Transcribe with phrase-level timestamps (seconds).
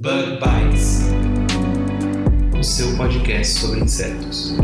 [0.00, 1.08] Bug Bites,
[2.56, 4.54] o seu podcast sobre insetos.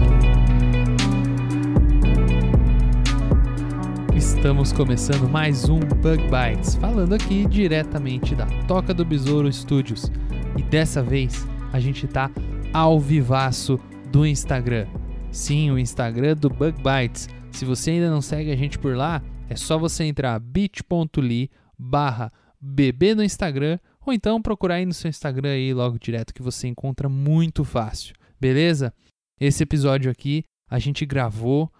[4.15, 10.09] Estamos começando mais um Bug Bites, falando aqui diretamente da Toca do Besouro Studios.
[10.57, 12.31] E dessa vez a gente tá
[12.73, 13.81] ao vivaço
[14.13, 14.87] do Instagram.
[15.33, 17.29] Sim, o Instagram do Bug Bites.
[17.51, 22.31] Se você ainda não segue a gente por lá, é só você entrar bit.ly barra
[22.61, 26.69] bb no Instagram ou então procurar aí no seu Instagram aí logo direto que você
[26.69, 28.15] encontra muito fácil.
[28.41, 28.93] Beleza?
[29.41, 31.73] Esse episódio aqui a gente gravou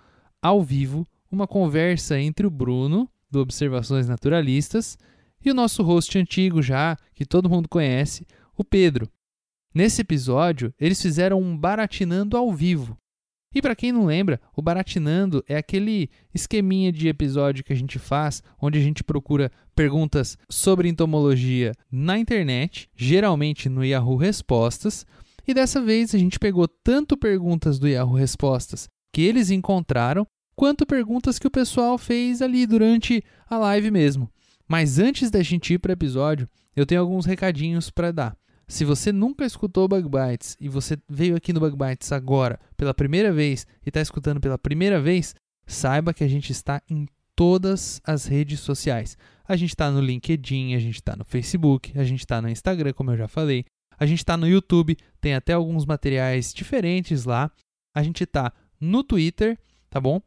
[0.43, 4.97] ao vivo uma conversa entre o Bruno, do Observações Naturalistas,
[5.45, 9.09] e o nosso host antigo já, que todo mundo conhece, o Pedro.
[9.75, 12.97] Nesse episódio, eles fizeram um baratinando ao vivo.
[13.55, 17.99] E para quem não lembra, o baratinando é aquele esqueminha de episódio que a gente
[17.99, 25.07] faz, onde a gente procura perguntas sobre entomologia na internet, geralmente no Yahoo Respostas,
[25.47, 30.85] e dessa vez a gente pegou tanto perguntas do Yahoo Respostas que eles encontraram, quanto
[30.85, 34.29] perguntas que o pessoal fez ali durante a live mesmo.
[34.67, 38.37] Mas antes da gente ir para o episódio, eu tenho alguns recadinhos para dar.
[38.67, 42.95] Se você nunca escutou Bug Bites e você veio aqui no Bug Bites agora pela
[42.95, 45.35] primeira vez e está escutando pela primeira vez,
[45.67, 47.07] saiba que a gente está em
[47.37, 49.17] todas as redes sociais.
[49.47, 52.93] A gente está no LinkedIn, a gente está no Facebook, a gente está no Instagram,
[52.93, 53.65] como eu já falei,
[53.99, 57.51] a gente está no YouTube, tem até alguns materiais diferentes lá.
[57.95, 60.21] A gente está no Twitter, tá bom?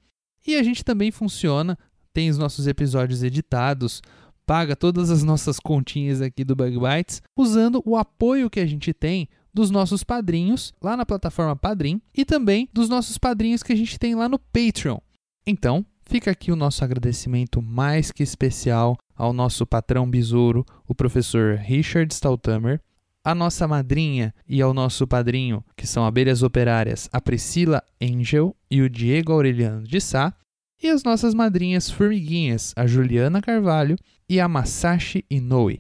[0.45, 1.78] E a gente também funciona,
[2.13, 4.01] tem os nossos episódios editados,
[4.47, 8.94] paga todas as nossas continhas aqui do Bug Bites, usando o apoio que a gente
[8.94, 13.75] tem dos nossos padrinhos lá na plataforma Padrim e também dos nossos padrinhos que a
[13.75, 15.00] gente tem lá no Patreon.
[15.46, 21.58] Então, fica aqui o nosso agradecimento mais que especial ao nosso patrão besouro, o professor
[21.58, 22.79] Richard Staltamer,
[23.25, 28.81] a nossa madrinha e ao nosso padrinho, que são abelhas operárias, a Priscila Angel e
[28.81, 30.34] o Diego Aureliano de Sá,
[30.81, 33.97] e as nossas madrinhas formiguinhas, a Juliana Carvalho
[34.29, 35.77] e a Masashi Inoue.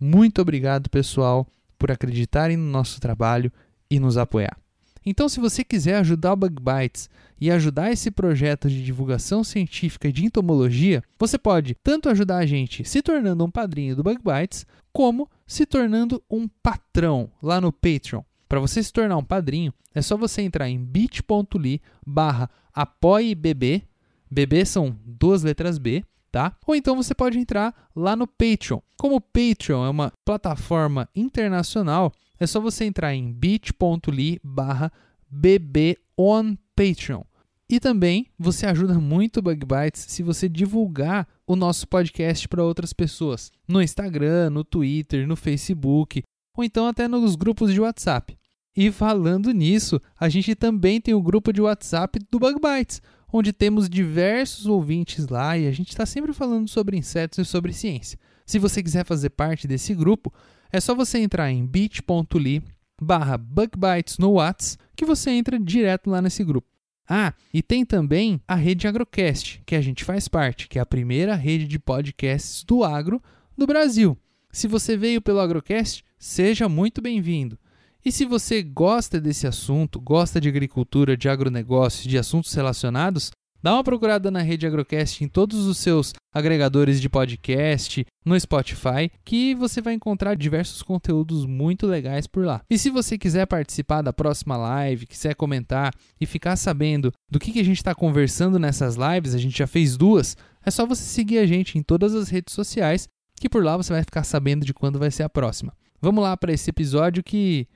[0.00, 1.46] Muito obrigado, pessoal,
[1.78, 3.52] por acreditarem no nosso trabalho
[3.90, 4.56] e nos apoiar.
[5.04, 7.08] Então, se você quiser ajudar o Bug Bites
[7.40, 12.84] e ajudar esse projeto de divulgação científica de entomologia, você pode tanto ajudar a gente
[12.84, 18.22] se tornando um padrinho do Bug Bites, como se tornando um patrão lá no Patreon.
[18.48, 23.82] Para você se tornar um padrinho, é só você entrar em bit.ly barra apoiebb,
[24.30, 26.56] BB são duas letras B, tá?
[26.66, 28.80] Ou então você pode entrar lá no Patreon.
[28.96, 34.92] Como o Patreon é uma plataforma internacional, é só você entrar em bit.ly barra
[35.30, 37.22] bbonpatreon.
[37.70, 42.64] E também você ajuda muito o Bug Bites se você divulgar o nosso podcast para
[42.64, 46.22] outras pessoas, no Instagram, no Twitter, no Facebook,
[46.56, 48.38] ou então até nos grupos de WhatsApp.
[48.74, 53.02] E falando nisso, a gente também tem o grupo de WhatsApp do Bug Bites,
[53.32, 57.72] onde temos diversos ouvintes lá e a gente está sempre falando sobre insetos e sobre
[57.72, 58.18] ciência.
[58.46, 60.32] Se você quiser fazer parte desse grupo,
[60.72, 62.62] é só você entrar em bit.ly
[63.00, 66.66] barra bugbites no Whats que você entra direto lá nesse grupo.
[67.08, 70.86] Ah, e tem também a rede Agrocast, que a gente faz parte, que é a
[70.86, 73.22] primeira rede de podcasts do agro
[73.56, 74.18] do Brasil.
[74.52, 77.58] Se você veio pelo Agrocast, seja muito bem-vindo.
[78.04, 83.30] E se você gosta desse assunto, gosta de agricultura, de agronegócios, de assuntos relacionados,
[83.62, 89.10] dá uma procurada na rede Agrocast em todos os seus agregadores de podcast, no Spotify,
[89.24, 92.62] que você vai encontrar diversos conteúdos muito legais por lá.
[92.70, 97.52] E se você quiser participar da próxima live, quiser comentar e ficar sabendo do que,
[97.52, 101.02] que a gente está conversando nessas lives, a gente já fez duas, é só você
[101.02, 103.08] seguir a gente em todas as redes sociais,
[103.40, 105.72] que por lá você vai ficar sabendo de quando vai ser a próxima.
[106.00, 107.66] Vamos lá para esse episódio que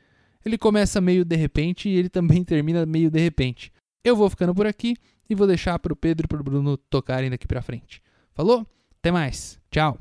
[0.44, 3.72] ele começa meio de repente e ele também termina meio de repente.
[4.04, 4.96] Eu vou ficando por aqui
[5.28, 8.02] e vou deixar para o Pedro e para o Bruno tocarem daqui para frente.
[8.34, 8.66] Falou?
[8.98, 9.58] Até mais.
[9.70, 9.98] Tchau.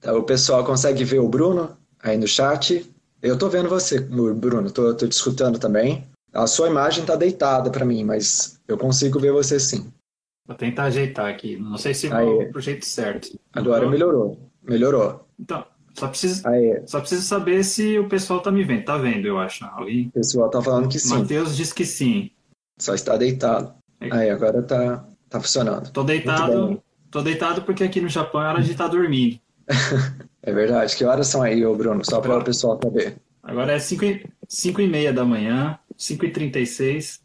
[0.00, 2.90] Tá, o pessoal consegue ver o Bruno aí no chat.
[3.22, 6.06] Eu tô vendo você, Bruno, tô, tô te escutando também.
[6.32, 9.92] A sua imagem tá deitada para mim, mas eu consigo ver você sim.
[10.46, 11.56] Vou tentar ajeitar aqui.
[11.56, 13.38] Não sei se vou pro jeito certo.
[13.52, 14.38] Agora melhorou.
[14.62, 15.26] Melhorou.
[15.38, 15.64] Então,
[15.94, 18.84] só preciso, Aí, só preciso saber se o pessoal tá me vendo.
[18.84, 19.64] Tá vendo, eu acho.
[19.64, 20.06] Ali.
[20.06, 21.18] o pessoal tá falando que sim.
[21.18, 22.30] Matheus diz que sim.
[22.78, 23.72] Só está deitado.
[24.00, 25.90] Aí, agora tá, tá funcionando.
[25.90, 26.82] Tô deitado.
[27.10, 29.38] Tô deitado porque aqui no Japão é hora de estar dormindo.
[30.46, 30.94] É verdade.
[30.94, 32.04] Que horas são aí, ô Bruno?
[32.04, 33.16] Só para o pessoal saber.
[33.42, 37.20] Agora é 5 e, e meia da manhã, 5 e 36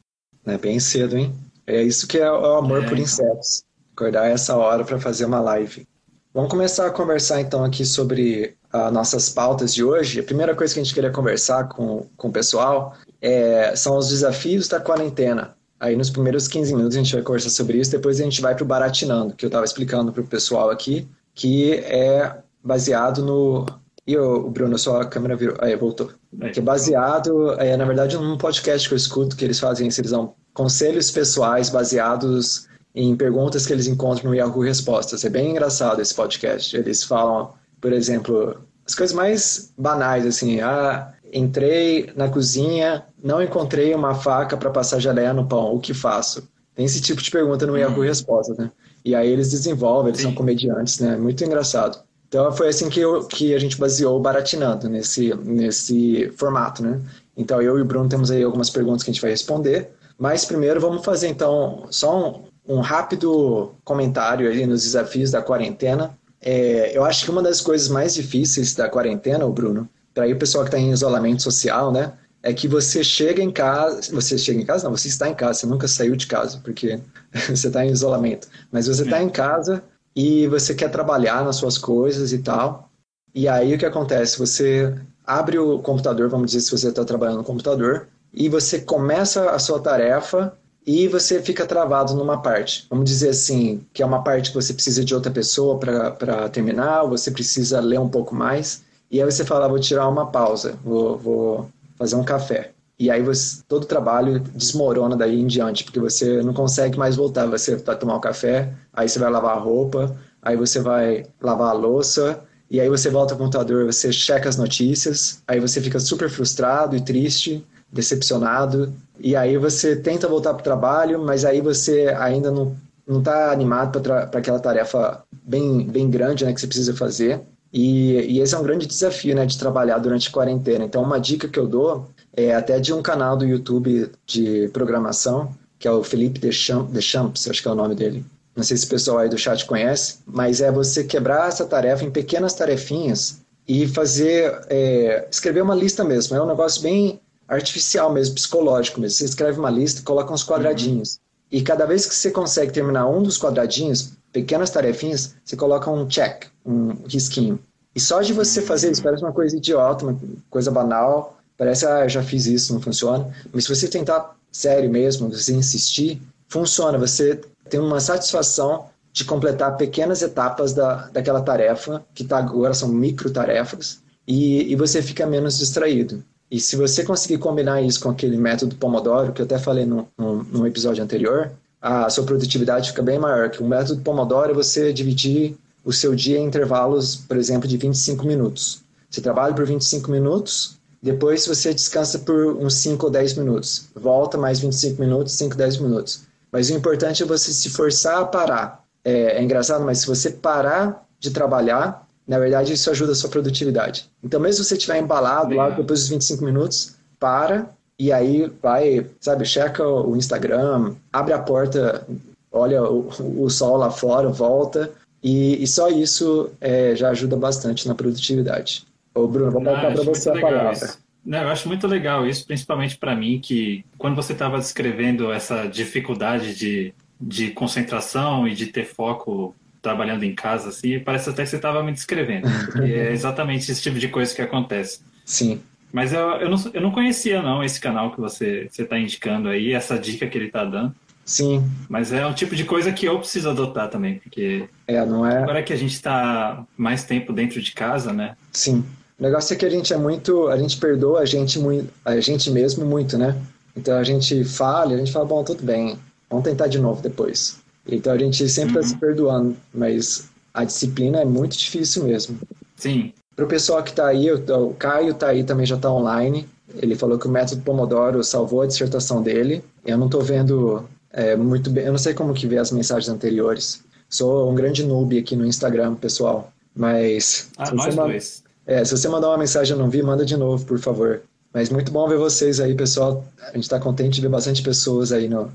[0.48, 1.32] É bem cedo, hein?
[1.68, 3.04] É isso que é o amor É, por então.
[3.04, 3.64] insetos.
[3.96, 5.88] Acordar essa hora para fazer uma live.
[6.34, 10.20] Vamos começar a conversar então aqui sobre as nossas pautas de hoje.
[10.20, 14.10] A primeira coisa que a gente queria conversar com, com o pessoal é, são os
[14.10, 15.56] desafios da quarentena.
[15.80, 18.56] Aí nos primeiros 15 minutos a gente vai conversar sobre isso, depois a gente vai
[18.56, 23.66] para o Baratinando, que eu estava explicando para o pessoal aqui, que é baseado no.
[24.06, 25.58] E o, Bruno, sua câmera virou.
[25.60, 26.12] Aí, voltou.
[26.40, 26.52] Aí.
[26.52, 30.12] Que é baseado, é, na verdade, num podcast que eu escuto, que eles fazem eles
[30.12, 35.24] dão conselhos pessoais baseados em perguntas que eles encontram no Yahoo Respostas.
[35.24, 36.76] É bem engraçado esse podcast.
[36.76, 43.94] Eles falam, por exemplo, as coisas mais banais, assim, ah, entrei na cozinha, não encontrei
[43.96, 46.48] uma faca para passar geleia no pão, o que faço?
[46.76, 48.72] Tem esse tipo de pergunta no Yahoo Respostas, né?
[49.04, 50.28] E aí eles desenvolvem, eles Sim.
[50.28, 51.16] são comediantes, né?
[51.18, 52.00] Muito engraçado.
[52.28, 57.00] Então foi assim que, eu, que a gente baseou o Baratinando, nesse, nesse formato, né?
[57.36, 59.92] Então eu e o Bruno temos aí algumas perguntas que a gente vai responder,
[60.22, 66.16] mas primeiro vamos fazer então só um, um rápido comentário ali nos desafios da quarentena.
[66.40, 70.64] É, eu acho que uma das coisas mais difíceis da quarentena, Bruno, para o pessoal
[70.64, 72.14] que está em isolamento social, né?
[72.44, 75.62] É que você chega em casa, você chega em casa, não, você está em casa,
[75.62, 77.00] você nunca saiu de casa, porque
[77.50, 78.48] você está em isolamento.
[78.72, 79.84] Mas você está em casa
[80.16, 82.92] e você quer trabalhar nas suas coisas e tal.
[83.34, 84.38] E aí o que acontece?
[84.38, 84.94] Você
[85.26, 89.60] abre o computador, vamos dizer, se você está trabalhando no computador, e você começa a
[89.60, 90.54] sua tarefa
[90.86, 92.88] e você fica travado numa parte.
[92.90, 97.04] Vamos dizer assim, que é uma parte que você precisa de outra pessoa para terminar,
[97.04, 98.84] você precisa ler um pouco mais.
[99.10, 102.72] E aí você fala, vou tirar uma pausa, vou, vou fazer um café.
[102.98, 107.16] E aí você, todo o trabalho desmorona daí em diante, porque você não consegue mais
[107.16, 107.48] voltar.
[107.48, 111.70] Você vai tomar um café, aí você vai lavar a roupa, aí você vai lavar
[111.70, 116.00] a louça, e aí você volta ao computador, você checa as notícias, aí você fica
[116.00, 121.62] super frustrado e triste, decepcionado, e aí você tenta voltar para o trabalho, mas aí
[121.62, 122.76] você ainda não
[123.08, 127.42] não está animado para aquela tarefa bem, bem grande né, que você precisa fazer.
[127.74, 130.86] E, e, esse é um grande desafio né, de trabalhar durante a quarentena.
[130.86, 135.54] Então, uma dica que eu dou é até de um canal do YouTube de programação,
[135.80, 138.26] que é o Felipe Deschamps, Deschamps acho que é o nome dele.
[138.56, 142.04] Não sei se o pessoal aí do chat conhece, mas é você quebrar essa tarefa
[142.04, 146.36] em pequenas tarefinhas e fazer, é, escrever uma lista mesmo.
[146.36, 149.18] É um negócio bem artificial mesmo, psicológico mesmo.
[149.18, 151.16] Você escreve uma lista, coloca uns quadradinhos.
[151.16, 151.22] Uhum.
[151.52, 156.08] E cada vez que você consegue terminar um dos quadradinhos, pequenas tarefinhas, você coloca um
[156.08, 157.60] check, um risquinho.
[157.94, 160.18] E só de você fazer isso, parece uma coisa idiota, uma
[160.50, 163.30] coisa banal, parece, ah, já fiz isso, não funciona.
[163.52, 166.98] Mas se você tentar sério mesmo, você insistir, funciona.
[166.98, 172.88] Você tem uma satisfação de completar pequenas etapas da, daquela tarefa, que tá, agora são
[172.88, 176.24] micro tarefas, e, e você fica menos distraído.
[176.52, 180.06] E se você conseguir combinar isso com aquele método Pomodoro, que eu até falei no,
[180.18, 181.50] no, no episódio anterior,
[181.82, 183.50] a sua produtividade fica bem maior.
[183.50, 185.56] Que o método Pomodoro é você dividir
[185.86, 188.84] o seu dia em intervalos, por exemplo, de 25 minutos.
[189.10, 193.88] Você trabalha por 25 minutos, depois você descansa por uns 5 ou 10 minutos.
[193.96, 196.22] Volta mais 25 minutos, 5, 10 minutos.
[196.52, 198.84] Mas o importante é você se forçar a parar.
[199.04, 203.30] É, é engraçado, mas se você parar de trabalhar, na verdade, isso ajuda a sua
[203.30, 204.10] produtividade.
[204.24, 209.06] Então, mesmo se você estiver embalado lá depois dos 25 minutos, para e aí vai,
[209.20, 212.06] sabe, checa o Instagram, abre a porta,
[212.52, 213.10] olha o,
[213.44, 214.92] o sol lá fora, volta,
[215.24, 218.86] e, e só isso é, já ajuda bastante na produtividade.
[219.14, 220.90] Ô, Bruno, vou passar para você a palavra.
[221.24, 225.68] Não, eu acho muito legal isso, principalmente para mim, que quando você estava descrevendo essa
[225.68, 231.50] dificuldade de, de concentração e de ter foco trabalhando em casa, assim, parece até que
[231.50, 235.00] você estava me descrevendo, porque é exatamente esse tipo de coisa que acontece.
[235.26, 235.62] Sim.
[235.92, 239.74] Mas eu, eu, não, eu não conhecia, não, esse canal que você está indicando aí,
[239.74, 240.94] essa dica que ele está dando.
[241.26, 241.64] Sim.
[241.90, 245.38] Mas é um tipo de coisa que eu preciso adotar também, porque é, não é...
[245.38, 248.36] agora que a gente está mais tempo dentro de casa, né?
[248.52, 248.84] Sim.
[249.20, 252.20] O negócio é que a gente é muito, a gente perdoa a gente, muito, a
[252.20, 253.40] gente mesmo muito, né?
[253.76, 255.98] Então a gente falha, a gente fala, bom, tudo bem,
[256.30, 257.61] vamos tentar de novo depois.
[257.88, 258.88] Então a gente sempre está uhum.
[258.88, 262.38] se perdoando, mas a disciplina é muito difícil mesmo.
[262.76, 263.14] Sim.
[263.36, 266.48] Para o pessoal que está aí, o Caio está aí também já está online.
[266.76, 269.64] Ele falou que o método Pomodoro salvou a dissertação dele.
[269.86, 271.86] Eu não estou vendo é, muito bem.
[271.86, 273.84] Eu não sei como que vê as mensagens anteriores.
[274.10, 276.52] Sou um grande noob aqui no Instagram, pessoal.
[276.76, 277.50] Mas.
[277.58, 278.44] Ah, se, nós dois.
[278.66, 281.22] é, se você mandar uma mensagem e eu não vi, manda de novo, por favor.
[281.54, 283.26] Mas muito bom ver vocês aí, pessoal.
[283.42, 285.52] A gente está contente de ver bastante pessoas aí no,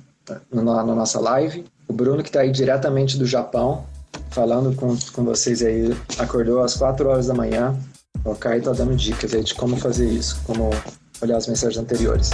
[0.53, 1.65] no- na, na nossa live.
[1.89, 3.85] O Bruno, que está aí diretamente do Japão,
[4.31, 7.77] falando com, com vocês aí, acordou às 4 horas da manhã.
[8.25, 10.71] O Caio está dando dicas aí de como fazer isso, como
[11.21, 12.31] olhar as mensagens anteriores.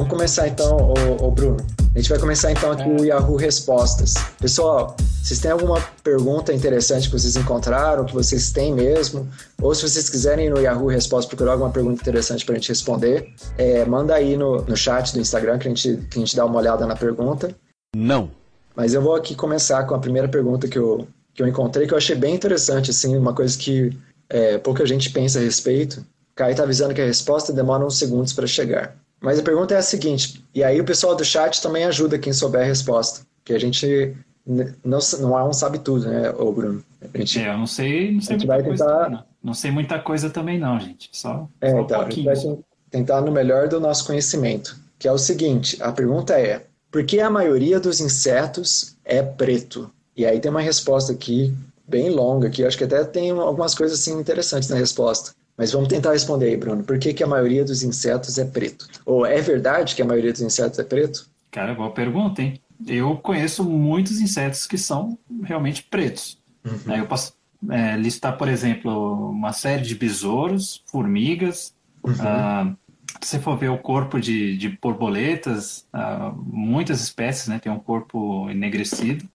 [0.00, 1.58] Vamos começar então, ô, ô Bruno.
[1.94, 4.14] A gente vai começar então aqui o Yahoo Respostas.
[4.38, 9.28] Pessoal, vocês têm alguma pergunta interessante que vocês encontraram, que vocês têm mesmo?
[9.60, 12.70] Ou se vocês quiserem ir no Yahoo Respostas procurar alguma pergunta interessante para a gente
[12.70, 16.34] responder, é, manda aí no, no chat do Instagram que a, gente, que a gente
[16.34, 17.54] dá uma olhada na pergunta.
[17.94, 18.30] Não.
[18.74, 21.92] Mas eu vou aqui começar com a primeira pergunta que eu, que eu encontrei, que
[21.92, 23.94] eu achei bem interessante, assim, uma coisa que
[24.30, 26.02] é, pouca gente pensa a respeito.
[26.34, 28.96] Caio está avisando que a resposta demora uns segundos para chegar.
[29.20, 32.32] Mas a pergunta é a seguinte, e aí o pessoal do chat também ajuda quem
[32.32, 36.82] souber a resposta, porque a gente não, não, é um sabe tudo, né, ô Bruno?
[37.02, 39.24] A gente, É, eu não sei, não sei muita vai coisa tentar- também, não.
[39.42, 41.08] Não sei muita coisa também não, gente.
[41.12, 42.26] Só, é, só um então, a gente pouquinho.
[42.26, 46.66] vai ten- tentar no melhor do nosso conhecimento, que é o seguinte, a pergunta é,
[46.90, 49.90] por que a maioria dos insetos é preto?
[50.16, 51.54] E aí tem uma resposta aqui,
[51.88, 55.32] bem longa, que eu acho que até tem algumas coisas assim interessantes na resposta.
[55.60, 56.82] Mas vamos tentar responder aí, Bruno.
[56.82, 58.88] Por que, que a maioria dos insetos é preto?
[59.04, 61.28] Ou é verdade que a maioria dos insetos é preto?
[61.50, 62.58] Cara, boa pergunta, hein?
[62.86, 66.38] Eu conheço muitos insetos que são realmente pretos.
[66.86, 67.00] né?
[67.00, 67.34] Eu posso
[67.68, 71.74] é, listar, por exemplo, uma série de besouros, formigas.
[72.20, 72.74] ah,
[73.20, 77.78] se você for ver o corpo de, de borboletas, ah, muitas espécies né, têm um
[77.78, 79.28] corpo enegrecido.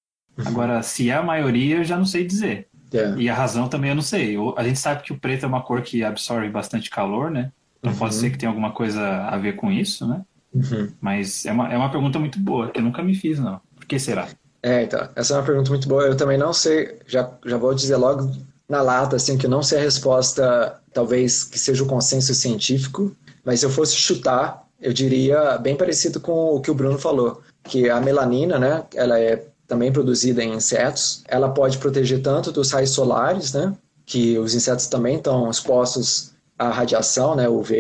[0.44, 2.67] Agora, se é a maioria, eu já não sei dizer.
[2.94, 3.15] É.
[3.18, 4.36] E a razão também eu não sei.
[4.56, 7.51] A gente sabe que o preto é uma cor que absorve bastante calor, né?
[7.80, 8.22] Então pode Uhum.
[8.22, 10.22] ser que tenha alguma coisa a ver com isso, né?
[10.54, 10.89] Uhum.
[11.01, 13.60] Mas é uma, é uma pergunta muito boa, que eu nunca me fiz, não.
[13.75, 14.27] Por que será?
[14.63, 16.04] É, então, essa é uma pergunta muito boa.
[16.04, 18.32] Eu também não sei, já, já vou dizer logo
[18.68, 23.15] na lata, assim, que eu não sei a resposta, talvez que seja o consenso científico,
[23.44, 27.42] mas se eu fosse chutar, eu diria bem parecido com o que o Bruno falou,
[27.63, 32.72] que a melanina, né, ela é também produzida em insetos, ela pode proteger tanto dos
[32.72, 33.74] raios solares, né,
[34.05, 37.75] que os insetos também estão expostos à radiação, né, UV,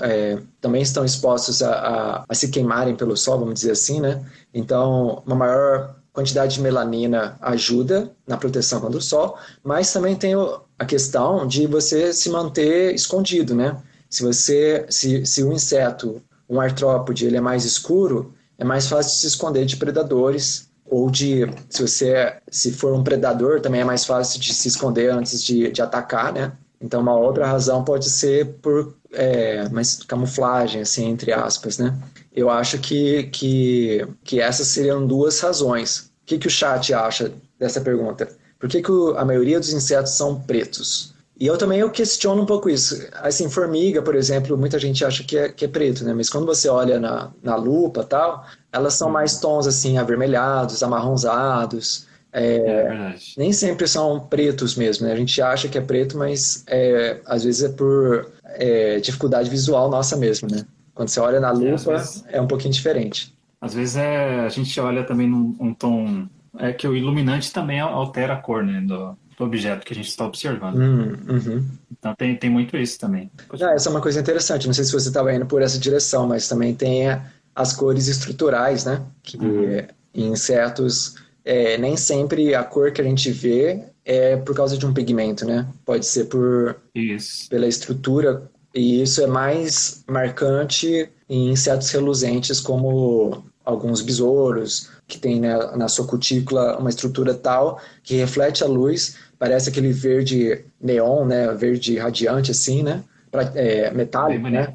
[0.00, 4.24] é, também estão expostos a, a, a se queimarem pelo sol, vamos dizer assim, né,
[4.52, 10.34] então uma maior quantidade de melanina ajuda na proteção contra o sol, mas também tem
[10.78, 13.80] a questão de você se manter escondido, né?
[14.08, 19.12] Se você, se, se o inseto, um artrópode, ele é mais escuro, é mais fácil
[19.12, 23.84] de se esconder de predadores ou de, se você, se for um predador, também é
[23.84, 26.52] mais fácil de se esconder antes de, de atacar, né?
[26.80, 31.96] Então, uma outra razão pode ser por é, mais camuflagem, assim, entre aspas, né?
[32.32, 36.10] Eu acho que, que, que essas seriam duas razões.
[36.22, 38.28] O que, que o chat acha dessa pergunta?
[38.58, 41.14] Por que, que o- a maioria dos insetos são pretos?
[41.40, 42.94] E eu também eu questiono um pouco isso.
[43.14, 46.12] Assim, formiga, por exemplo, muita gente acha que é, que é preto, né?
[46.12, 52.06] Mas quando você olha na, na lupa tal, elas são mais tons, assim, avermelhados, amarronzados.
[52.32, 53.34] É, É verdade.
[53.38, 55.12] nem sempre são pretos mesmo, né?
[55.12, 59.90] A gente acha que é preto, mas é, às vezes é por é, dificuldade visual
[59.90, 60.64] nossa mesmo, né?
[60.94, 63.34] Quando você olha na às lupa, vezes- é um pouquinho diferente.
[63.60, 66.26] Às vezes é, a gente olha também num um tom.
[66.58, 68.80] É que o iluminante também altera a cor, né?
[68.82, 70.76] Do objeto que a gente está observando.
[70.76, 71.64] Hum, uhum.
[71.98, 73.30] Então tem, tem muito isso também.
[73.60, 74.66] Ah, essa é uma coisa interessante.
[74.66, 78.06] Não sei se você estava indo por essa direção, mas também tem a- as cores
[78.08, 79.02] estruturais, né?
[79.22, 79.86] Que Uhum.
[80.14, 84.84] em insetos é, nem sempre a cor que a gente vê é por causa de
[84.86, 85.66] um pigmento, né?
[85.86, 87.48] Pode ser por Isso.
[87.48, 88.42] pela estrutura
[88.74, 95.88] e isso é mais marcante em insetos reluzentes como alguns besouros que tem né, na
[95.88, 101.52] sua cutícula uma estrutura tal que reflete a luz parece aquele verde neon né?
[101.54, 103.02] Verde radiante assim né?
[103.32, 104.72] Pra- é, metálico Bem né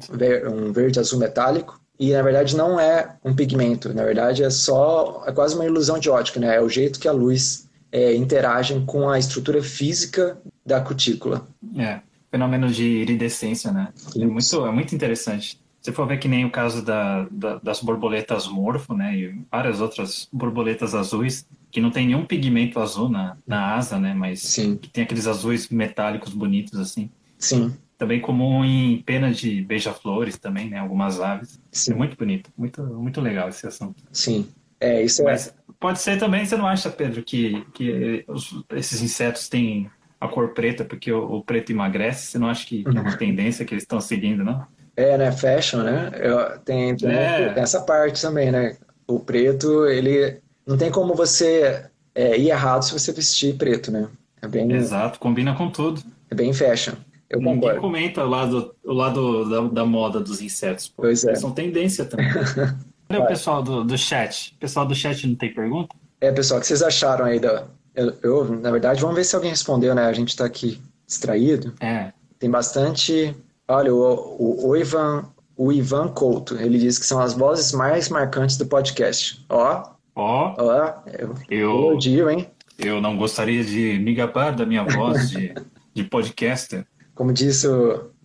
[0.50, 1.80] um verde azul metálico.
[1.98, 3.94] E na verdade não é um pigmento.
[3.94, 6.56] Na verdade é só é quase uma ilusão de ótica né?
[6.56, 11.46] É o jeito que a luz é, interage com a estrutura física da cutícula.
[11.78, 12.00] É.
[12.30, 13.88] Fenômeno de iridescência, né?
[14.14, 15.58] É muito, é muito interessante.
[15.86, 19.16] Se for ver que nem o caso da, da- das borboletas morfo, né?
[19.16, 24.12] E várias outras borboletas azuis, que não tem nenhum pigmento azul na, na asa, né?
[24.12, 27.08] Mas sim que tem aqueles azuis metálicos bonitos, assim.
[27.38, 27.72] Sim.
[27.96, 30.78] também comum em penas de beija-flores também, né?
[30.80, 31.60] Algumas aves.
[31.70, 31.92] Sim.
[31.92, 34.02] É muito bonito, muito, muito legal esse assunto.
[34.10, 34.48] Sim.
[34.80, 35.26] É, isso é.
[35.26, 39.88] Mas pode ser também, você não acha, Pedro, que, que os- esses insetos têm
[40.20, 42.26] a cor preta porque o, o preto emagrece?
[42.26, 44.66] Você não acha que, que é uma tendência que eles estão seguindo, não?
[44.96, 45.30] É, né?
[45.32, 46.10] Fashion, né?
[46.18, 47.52] Eu- tem, tem, É.
[47.52, 48.76] tem essa parte também, né?
[49.06, 50.38] O preto, ele.
[50.66, 51.84] Não tem como você
[52.14, 54.08] é, ir errado se você vestir preto, né?
[54.42, 56.02] É bem, Exato, combina com tudo.
[56.30, 56.94] é bem fashion.
[57.28, 57.80] Eu Ninguém concordo.
[57.80, 60.88] comenta o lado, o lado da, da moda dos insetos.
[60.88, 61.02] pô.
[61.02, 61.30] Pois é.
[61.30, 62.26] Eles são tendência também.
[63.08, 64.52] Cadê o pessoal do, do chat?
[64.56, 65.94] O pessoal do chat não tem pergunta?
[66.20, 67.64] É, pessoal, o que vocês acharam aí da.
[67.94, 70.06] Eu, eu, na verdade, vamos ver se alguém respondeu, né?
[70.06, 71.74] A gente tá aqui distraído.
[71.80, 72.12] É.
[72.38, 73.34] Tem bastante.
[73.68, 73.98] Olha, o,
[74.38, 78.66] o, o Ivan, o Ivan Couto, ele diz que são as vozes mais marcantes do
[78.66, 79.44] podcast.
[79.48, 82.48] Ó, Ó, ó, eu, eu, elogio, hein?
[82.78, 85.54] eu não gostaria de me gabar da minha voz de,
[85.92, 86.86] de podcaster.
[87.14, 87.68] Como disse,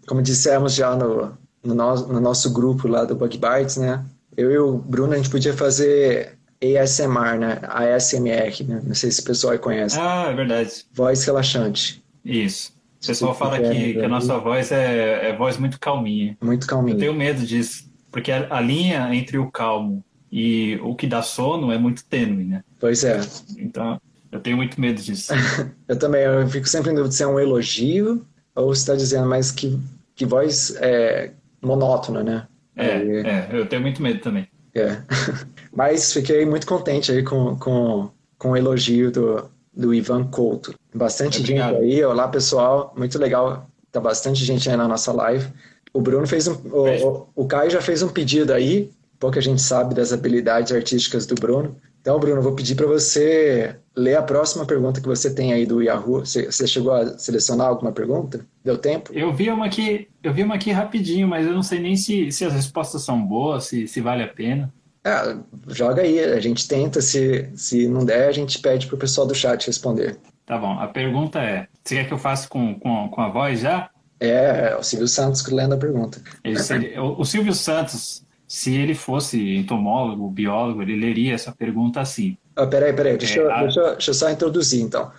[0.07, 4.05] como dissemos já no, no, nosso, no nosso grupo lá do Bug Bites, né?
[4.37, 7.59] Eu e o Bruno, a gente podia fazer ASMR, né?
[7.63, 8.81] ASMR, né?
[8.85, 9.99] Não sei se o pessoal aí conhece.
[9.99, 10.85] Ah, é verdade.
[10.93, 12.01] Voz relaxante.
[12.23, 12.71] Isso.
[13.03, 16.37] O pessoal fala que, que a nossa voz é, é voz muito calminha.
[16.41, 16.97] Muito Eu calminho.
[16.97, 21.71] tenho medo disso, porque a, a linha entre o calmo e o que dá sono
[21.71, 22.63] é muito tênue, né?
[22.79, 23.19] Pois é.
[23.57, 23.99] Então,
[24.31, 25.33] eu tenho muito medo disso.
[25.87, 29.27] Eu também, eu fico sempre em dúvida se é um elogio ou se está dizendo,
[29.27, 29.77] mas que,
[30.15, 31.31] que voz é,
[31.61, 32.47] monótona, né?
[32.75, 34.47] É, Aí- é, eu tenho muito medo também.
[34.73, 35.01] É.
[35.75, 40.73] Mas fiquei muito contente aí com, com, com o elogio do, do Ivan Couto.
[40.93, 41.77] Bastante gente Obrigado.
[41.77, 42.03] aí.
[42.03, 42.93] Olá, pessoal.
[42.97, 43.67] Muito legal.
[43.91, 45.47] Tá bastante gente aí na nossa live.
[45.93, 46.53] O Bruno fez um.
[46.53, 48.91] O, o, o Caio já fez um pedido aí.
[49.19, 51.75] Pouca gente sabe das habilidades artísticas do Bruno.
[52.01, 55.67] Então, Bruno, eu vou pedir para você ler a próxima pergunta que você tem aí
[55.67, 56.25] do Yahoo.
[56.25, 58.43] Você, você chegou a selecionar alguma pergunta?
[58.63, 59.11] Deu tempo?
[59.13, 62.31] Eu vi uma aqui, eu vi uma aqui rapidinho, mas eu não sei nem se,
[62.31, 64.73] se as respostas são boas, se, se vale a pena.
[65.03, 66.19] Ah, joga aí.
[66.19, 67.01] A gente tenta.
[67.01, 70.17] Se, se não der, a gente pede pro pessoal do chat responder.
[70.51, 73.61] Tá bom, a pergunta é: você quer que eu faça com, com, com a voz
[73.61, 73.89] já?
[74.19, 76.21] É, é o Silvio Santos que lendo a pergunta.
[76.57, 82.37] Seria- o, o Silvio Santos, se ele fosse entomólogo, biólogo, ele leria essa pergunta assim.
[82.53, 85.09] Ah, peraí, peraí, deixa, É, eu, a- deixa, deixa eu só introduzir então.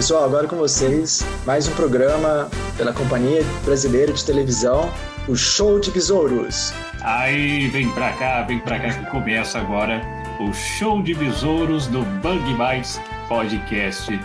[0.00, 4.90] Pessoal, agora com vocês, mais um programa pela Companhia Brasileira de Televisão,
[5.28, 6.72] o Show de Besouros.
[7.02, 10.00] Aí, vem pra cá, vem pra cá que começa agora
[10.40, 14.18] o show de besouros do Bug Bites Podcast.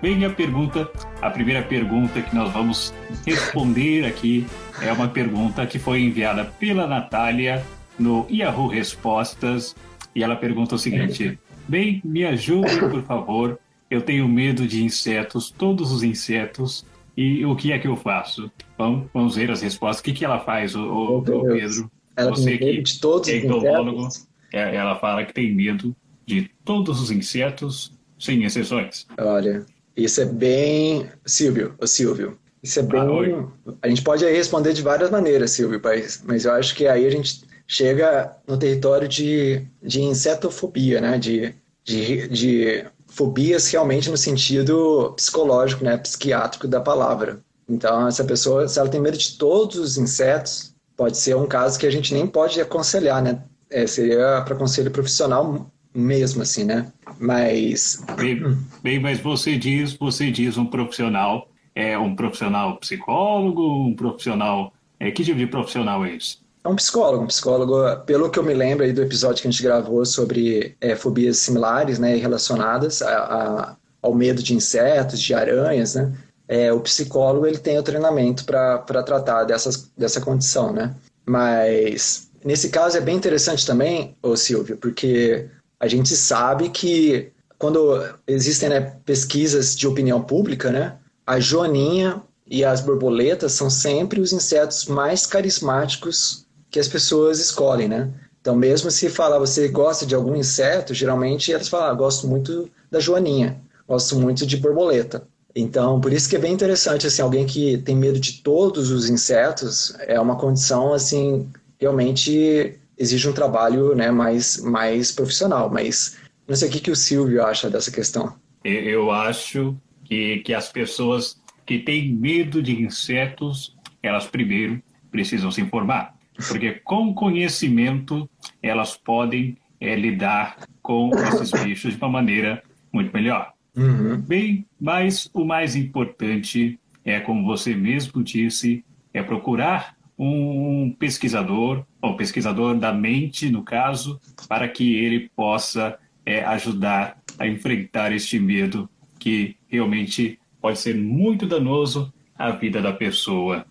[0.00, 0.88] Vem a pergunta,
[1.20, 2.94] a primeira pergunta que nós vamos
[3.26, 4.46] responder aqui
[4.80, 7.66] é uma pergunta que foi enviada pela Natália
[7.98, 9.74] no Yahoo Respostas
[10.14, 13.58] e ela pergunta o seguinte: Bem, me ajude, por favor.
[13.90, 16.84] Eu tenho medo de insetos, todos os insetos.
[17.16, 18.50] E o que é que eu faço?
[18.76, 20.00] Vamos, vamos ver as respostas.
[20.00, 21.22] O que, que ela faz, o, o, o.
[21.22, 21.90] Pedro?
[22.16, 24.08] Ela Você tem medo que de todos os é entomólogo,
[24.52, 25.94] é, ela fala que tem medo
[26.26, 29.06] de todos os insetos, sem exceções.
[29.18, 29.64] Olha,
[29.96, 31.08] isso é bem.
[31.24, 32.38] Silvio, ô Silvio.
[32.62, 33.00] Isso é bem.
[33.00, 36.86] Ah, a gente pode aí responder de várias maneiras, Silvio, mas, mas eu acho que
[36.86, 41.18] aí a gente chega no território de, de insetofobia, né?
[41.18, 45.96] De, de, de fobias realmente no sentido psicológico, né?
[45.96, 47.40] Psiquiátrico da palavra.
[47.68, 51.78] Então, essa pessoa, se ela tem medo de todos os insetos, pode ser um caso
[51.78, 53.42] que a gente nem pode aconselhar, né?
[53.70, 56.90] É, seria para conselho profissional mesmo, assim, né?
[57.18, 63.94] Mas Bem, bem, mas você diz, você diz um profissional, é um profissional psicólogo, um
[63.94, 66.38] profissional, é, que tipo de profissional é esse?
[66.64, 69.50] É um psicólogo, um psicólogo, pelo que eu me lembro aí do episódio que a
[69.50, 75.34] gente gravou sobre é, fobias similares, né, relacionadas a, a- ao medo de insetos, de
[75.34, 76.12] aranhas, né,
[76.46, 80.94] é, o psicólogo ele tem o treinamento para tratar dessas, dessa condição, né,
[81.26, 85.48] mas nesse caso é bem interessante também, ô Silvio, porque
[85.80, 92.64] a gente sabe que quando existem né, pesquisas de opinião pública, né, a joaninha e
[92.64, 98.10] as borboletas são sempre os insetos mais carismáticos que as pessoas escolhem, né?
[98.40, 102.70] Então, mesmo se falar você gosta de algum inseto, geralmente elas falam, ah, gosto muito
[102.90, 105.26] da joaninha, gosto muito de borboleta.
[105.54, 109.08] Então, por isso que é bem interessante, assim, alguém que tem medo de todos os
[109.10, 111.48] insetos é uma condição, assim,
[111.80, 115.68] realmente exige um trabalho, né, mais, mais profissional.
[115.70, 118.34] Mas não sei o que, que o Silvio acha dessa questão.
[118.64, 125.60] Eu- acho que, que as pessoas que têm medo de insetos, elas primeiro precisam se
[125.60, 126.14] informar.
[126.46, 128.28] Porque com conhecimento
[128.62, 133.52] elas podem é, lidar com esses bichos de uma maneira muito melhor.
[133.76, 134.20] Uhum.
[134.20, 142.16] Bem, mas o mais importante é, como você mesmo disse, é procurar um pesquisador, ou
[142.16, 148.90] pesquisador da mente, no caso, para que ele possa é, ajudar a enfrentar este medo
[149.18, 153.64] que realmente pode ser muito danoso à vida da pessoa.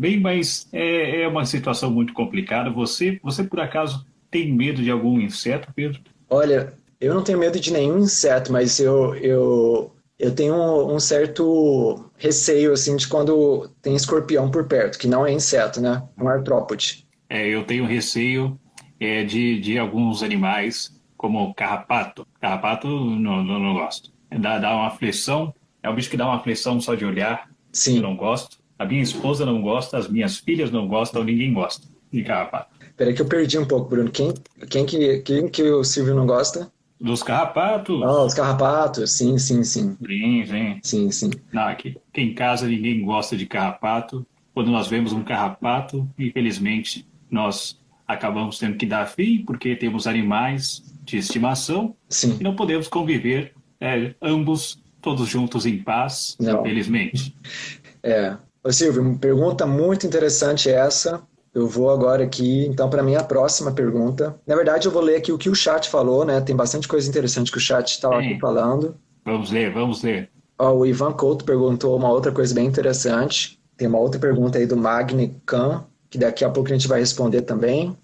[0.00, 2.70] Bem, mas é, é uma situação muito complicada.
[2.70, 6.00] Você, você por acaso tem medo de algum inseto, Pedro?
[6.30, 10.98] Olha, eu não tenho medo de nenhum inseto, mas eu, eu, eu tenho um, um
[10.98, 16.02] certo receio assim de quando tem escorpião por perto, que não é inseto, né?
[16.16, 17.06] É um artrópode.
[17.28, 18.58] É, eu tenho receio
[18.98, 22.26] é, de, de alguns animais, como carrapato.
[22.40, 24.10] Carrapato não, não, não gosto.
[24.30, 27.50] Dá, dá uma aflição, é um bicho que dá uma aflição só de olhar.
[27.70, 27.96] Sim.
[27.96, 28.59] Eu não gosto.
[28.80, 32.70] A minha esposa não gosta, as minhas filhas não gostam, ninguém gosta de carrapato.
[32.96, 34.10] Peraí que eu perdi um pouco, Bruno.
[34.10, 34.32] Quem,
[34.70, 36.72] quem, que, quem que o Silvio não gosta?
[36.98, 38.02] Dos carrapatos?
[38.02, 39.12] Ah, os carrapatos.
[39.12, 39.98] Sim, sim, sim.
[40.00, 40.80] Sim, sim.
[40.82, 41.30] Sim, sim.
[41.52, 44.26] Não, aqui, aqui em casa ninguém gosta de carrapato.
[44.54, 50.82] Quando nós vemos um carrapato, infelizmente, nós acabamos tendo que dar fim, porque temos animais
[51.04, 52.38] de estimação Sim.
[52.40, 56.60] e não podemos conviver é, ambos todos juntos em paz, Não.
[56.60, 57.36] infelizmente.
[58.02, 58.38] É.
[58.62, 61.22] Ô, Silvio, uma pergunta muito interessante essa.
[61.52, 64.38] Eu vou agora aqui, então, para minha próxima pergunta.
[64.46, 66.40] Na verdade, eu vou ler aqui o que o chat falou, né?
[66.40, 68.30] Tem bastante coisa interessante que o chat estava Tem.
[68.30, 68.94] aqui falando.
[69.24, 70.30] Vamos ler, vamos ler.
[70.58, 73.58] Ó, o Ivan Couto perguntou uma outra coisa bem interessante.
[73.76, 77.00] Tem uma outra pergunta aí do Magni Khan, que daqui a pouco a gente vai
[77.00, 77.96] responder também.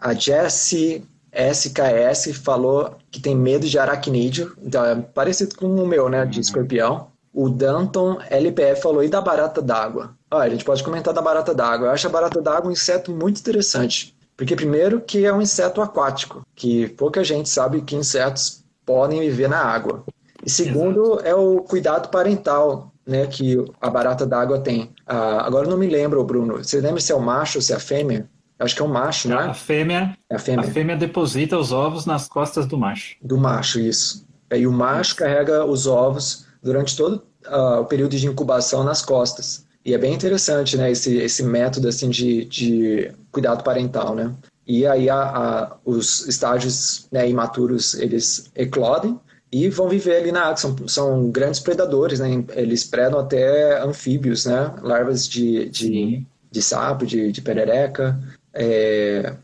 [0.00, 6.08] A Jessie SKS falou que tem medo de aracnídeo, então é parecido com o meu,
[6.08, 7.08] né, de escorpião.
[7.32, 10.14] O Danton LPF falou, e da barata d'água?
[10.30, 11.88] Ó, a gente pode comentar da barata d'água.
[11.88, 14.16] Eu acho a barata d'água um inseto muito interessante.
[14.36, 19.48] Porque, primeiro, que é um inseto aquático, que pouca gente sabe que insetos podem viver
[19.48, 20.04] na água.
[20.44, 24.92] E segundo, é o cuidado parental né, que a barata d'água tem.
[25.06, 26.58] Ah, agora eu não me lembro, Bruno.
[26.58, 28.28] Você lembra se é o macho ou se é a fêmea?
[28.58, 29.54] Acho que é o macho, A né?
[29.54, 30.70] fêmea, É a a fêmea.
[30.70, 33.16] fêmea deposita os ovos nas costas do macho.
[33.22, 34.26] Do macho, isso.
[34.54, 39.66] E o macho carrega os ovos durante todo ah, o período de incubação nas costas.
[39.84, 44.34] E é bem interessante, né, esse, esse método assim de, de cuidado parental, né?
[44.66, 49.18] E aí a, a- os estágios né, imaturos, eles eclodem
[49.50, 50.56] e vão viver ali na água.
[50.58, 52.28] São, são grandes predadores, né?
[52.54, 54.74] Eles predam até anfíbios, né?
[54.82, 58.18] Larvas de, de, de sapo, de, de perereca,
[58.52, 59.34] é,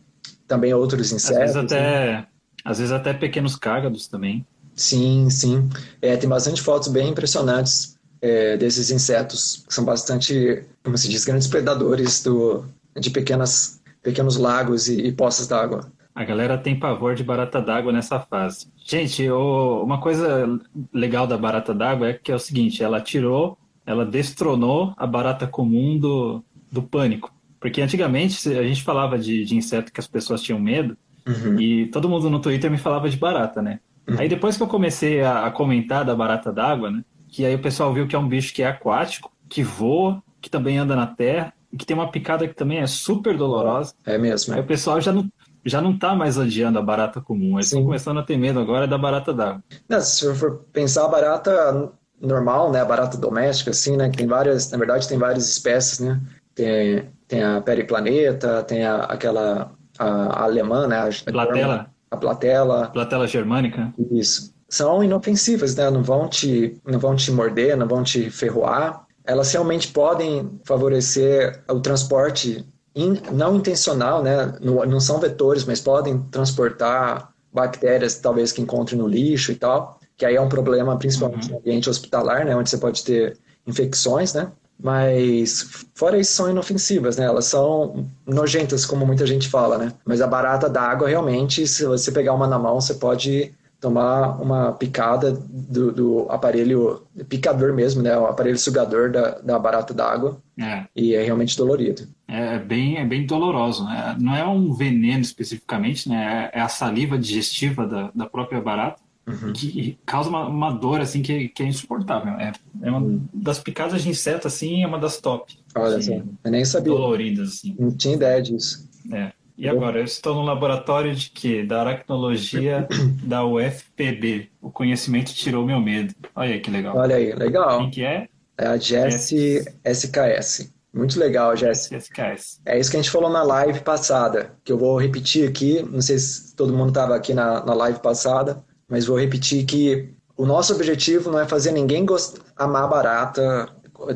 [0.46, 1.38] também outros Às insetos.
[1.38, 1.62] vezes né?
[1.62, 2.26] até,
[2.64, 4.44] às vezes até pequenos cágados também.
[4.76, 5.68] Sim, sim.
[6.02, 11.24] É, tem bastante fotos bem impressionantes é, desses insetos, que são bastante, como se diz,
[11.24, 12.64] grandes predadores do,
[12.98, 15.92] de pequenas, pequenos lagos e, e poças d'água.
[16.14, 18.66] A galera tem pavor de barata d'água nessa fase.
[18.84, 20.46] Gente, o- uma coisa
[20.92, 25.46] legal da barata d'água é que é o seguinte, ela tirou, ela destronou a barata
[25.46, 27.32] comum do, do pânico.
[27.60, 31.58] Porque antigamente a gente falava de, de inseto que as pessoas tinham medo Uhum.
[31.58, 33.80] e todo mundo no Twitter me falava de barata, né?
[34.18, 37.04] Aí depois que eu comecei a, a comentar da barata d'água, né?
[37.28, 40.50] Que aí o pessoal viu que é um bicho que é aquático, que voa, que
[40.50, 43.94] também anda na terra e que tem uma picada que também é super dolorosa.
[44.04, 44.54] É mesmo.
[44.54, 45.28] Aí o pessoal já não,
[45.64, 47.76] já não tá mais odiando a barata comum, eles Sim.
[47.76, 49.62] estão começando a ter medo agora da barata d'água.
[50.00, 54.70] Se for pensar a barata normal, né, a barata doméstica, assim, né, que tem várias,
[54.70, 56.20] na verdade tem várias espécies, né,
[56.54, 62.88] tem, tem a periplaneta, tem a, aquela a, a alemã, né, a, Platela, a platela,
[62.88, 63.92] platela germânica.
[64.10, 64.54] Isso.
[64.68, 65.88] São inofensivas, né?
[65.90, 69.04] Não vão te, não vão te morder, não vão te ferroar.
[69.24, 74.52] Elas realmente podem favorecer o transporte in- não intencional, né?
[74.60, 79.98] Não, não são vetores, mas podem transportar bactérias, talvez que encontrem no lixo e tal.
[80.16, 82.54] Que aí é um problema, principalmente no ambiente hospitalar, né?
[82.56, 84.50] Onde você pode ter infecções, né?
[84.82, 87.24] Mas fora isso são inofensivas, né?
[87.24, 89.92] Elas são nojentas, como muita gente fala, né?
[90.04, 94.72] Mas a barata d'água realmente, se você pegar uma na mão, você pode tomar uma
[94.72, 98.16] picada do, do aparelho picador mesmo, né?
[98.16, 102.02] O aparelho sugador da, da barata d'água É, e é realmente dolorido.
[102.26, 103.84] é bem, é bem doloroso.
[103.84, 104.16] né?
[104.18, 106.50] Não é um veneno especificamente, né?
[106.52, 109.52] É a saliva digestiva da, da própria barata Uhum.
[109.54, 112.34] que causa uma, uma dor assim que, que é insuportável.
[112.34, 115.58] É, é uma das picadas de inseto assim, é uma das top.
[115.74, 116.18] Olha Sim.
[116.18, 117.74] só, eu nem sabia, Doloridas assim.
[117.78, 118.88] não tinha ideia disso.
[119.10, 119.32] É.
[119.56, 121.62] E agora, eu estou no laboratório de quê?
[121.62, 122.88] Da aracnologia
[123.22, 124.48] da UFPB.
[124.60, 126.12] O conhecimento tirou meu medo.
[126.34, 126.96] Olha aí que legal.
[126.96, 127.78] Olha aí, legal.
[127.78, 128.28] Quem que é?
[128.58, 130.74] É a Jessie SKS.
[130.94, 131.96] Muito legal, Jéssica.
[131.96, 132.60] Eficaz.
[132.64, 135.82] É isso que a gente falou na live passada, que eu vou repetir aqui.
[135.82, 138.62] Não sei se todo mundo estava aqui na, na live passada,
[138.94, 142.36] mas vou repetir que o nosso objetivo não é fazer ninguém gost...
[142.56, 143.68] amar barata,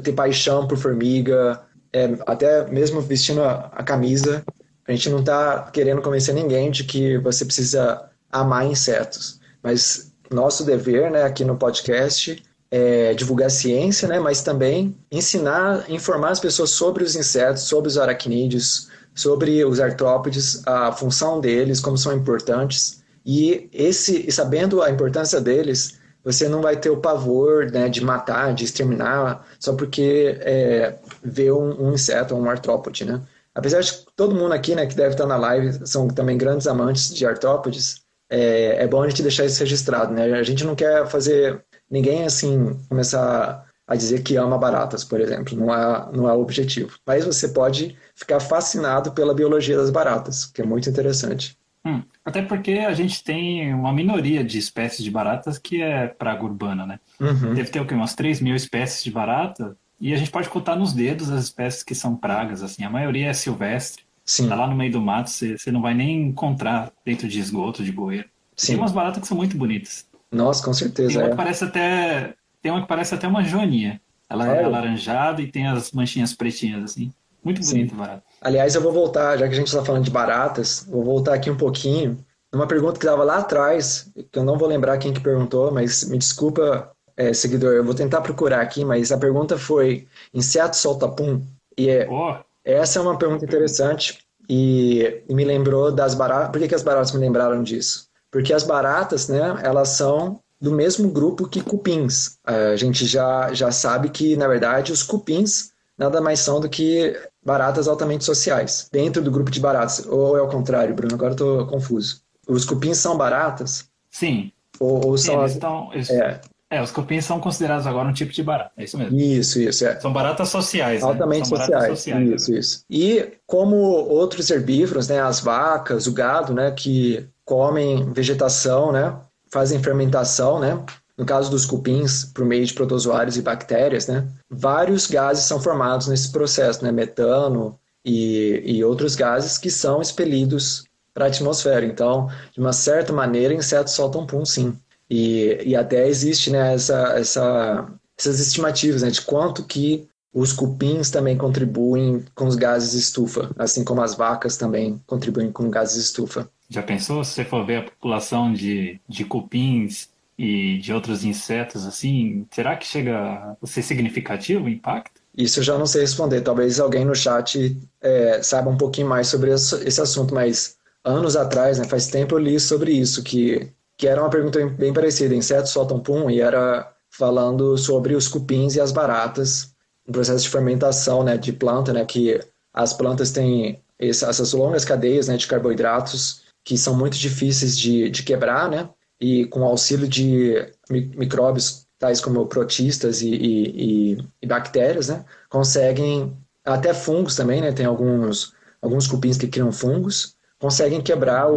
[0.05, 1.61] ter paixão por formiga,
[1.93, 4.45] é, até mesmo vestindo a, a camisa.
[4.87, 10.64] A gente não está querendo convencer ninguém de que você precisa amar insetos, mas nosso
[10.64, 16.71] dever, né, aqui no podcast é, divulgar ciência, né, mas também ensinar, informar as pessoas
[16.71, 22.98] sobre os insetos, sobre os aracnídeos, sobre os artrópodes, a função deles, como são importantes.
[23.31, 28.03] E esse, e sabendo a importância deles, você não vai ter o pavor né, de
[28.03, 33.21] matar, de exterminar, só porque é, vê um, um inseto, um artrópode, né?
[33.55, 37.14] Apesar de todo mundo aqui, né, que deve estar na live, são também grandes amantes
[37.14, 40.33] de artrópodes, é, é bom a gente deixar isso registrado, né?
[40.33, 45.55] A gente não quer fazer ninguém assim começar a dizer que ama baratas, por exemplo,
[45.55, 46.97] não é, não é o objetivo.
[47.07, 51.58] Mas você pode ficar fascinado pela biologia das baratas, que é muito interessante.
[51.88, 56.44] Hum, até porque a gente tem uma minoria de espécies de baratas que é praga
[56.44, 57.01] urbana, né?
[57.20, 57.55] Uhum.
[57.55, 57.94] Deve ter o quê?
[57.94, 61.83] Umas 3 mil espécies de barata, e a gente pode contar nos dedos as espécies
[61.83, 62.85] que são pragas, assim.
[62.85, 64.48] A maioria é silvestre, Sim.
[64.48, 67.90] tá lá no meio do mato, você, não vai nem encontrar dentro de esgoto, de
[67.90, 68.29] bueiro.
[68.57, 68.72] Sim.
[68.72, 70.07] Tem umas baratas que são muito bonitas.
[70.31, 71.18] Nossa, com Tem certeza.
[71.20, 71.31] uma É.
[71.31, 72.35] que parece até.
[72.61, 74.01] Tem uma que parece até uma joaninha.
[74.29, 74.66] Ela é Olha.
[74.66, 77.12] alaranjada e tem as manchinhas pretinhas, assim.
[77.42, 78.22] Muito bonita, barata.
[78.40, 81.51] Aliás, eu vou voltar, já que a gente está falando de baratas, vou voltar aqui
[81.51, 82.18] um pouquinho.
[82.53, 86.05] Uma pergunta que estava lá atrás, que eu não vou lembrar quem que perguntou, mas
[86.05, 91.09] me desculpa, é, seguidor, eu vou tentar procurar aqui, mas a pergunta foi: inseto solta
[91.09, 91.42] pum?
[91.77, 96.51] E é, Ó, essa é uma pergunta interessante e, e me lembrou das baratas.
[96.51, 98.09] Por que, que as baratas me lembraram disso?
[98.31, 102.38] Porque as baratas, né, elas são do mesmo grupo que cupins.
[102.44, 107.16] A gente já, já sabe que, na verdade, os cupins nada mais são do que
[107.49, 110.07] baratas altamente sociais, dentro do grupo de baratas.
[110.07, 111.15] Ou é o contrário, Bruno?
[111.15, 112.21] Agora eu tô confuso.
[112.47, 113.89] Os cupins são baratas?
[114.11, 114.53] sim.
[114.81, 115.91] Ou, ou são eles estão.
[115.93, 118.71] eles- É, É, os cupins são considerados agora um tipo de barata.
[118.77, 119.19] É isso mesmo.
[119.19, 119.85] isso, isso.
[119.87, 119.99] É.
[119.99, 121.09] São baratas sociais, né?
[121.09, 122.29] Altamente São baratas sociais.
[122.31, 122.85] Isso, isso.
[122.91, 129.17] E como outros herbívoros, né, as vacas, o gado, né, que comem vegetação, né,
[129.51, 130.79] fazem fermentação, né,
[131.19, 136.07] no caso dos cupins, por meio de protozoários e bactérias, né, vários gases são formados
[136.07, 141.85] nesse processo, né, metano e, e outros gases que são expelidos para a atmosfera.
[141.85, 144.79] Então, de uma certa maneira, insetos soltam pum, sim.
[145.11, 151.11] E, e até existe, né, essa, essa, essas estimativas, né, de quanto que os cupins
[151.11, 156.49] também contribuem com os gases estufa, assim como as vacas também contribuem com gases estufa.
[156.71, 161.85] Já pensou se você for ver a população de, de cupins e de outros insetos
[161.85, 165.20] assim, será que chega a ser significativo o impacto?
[165.37, 166.40] Isso eu já não sei responder.
[166.42, 171.79] Talvez alguém no chat é, saiba um pouquinho mais sobre esse assunto, mas anos atrás,
[171.79, 175.35] né, faz tempo eu li sobre isso, que, que era uma pergunta bem parecida.
[175.35, 179.72] Insetos soltam pum e era falando sobre os cupins e as baratas,
[180.07, 182.40] um processo de fermentação né, de planta, né, que
[182.72, 188.11] as plantas têm essa- essas longas cadeias né, de carboidratos que são muito difíceis de,
[188.11, 188.88] de quebrar, né?
[189.21, 190.55] E com o auxílio de
[190.91, 195.25] mi- micróbios tais como protistas e, e- e- e bactérias, né?
[195.49, 197.73] Conseguem, até fungos também, né?
[197.73, 201.57] Tem alguns, alguns cupins que criam fungos, conseguem quebrar o,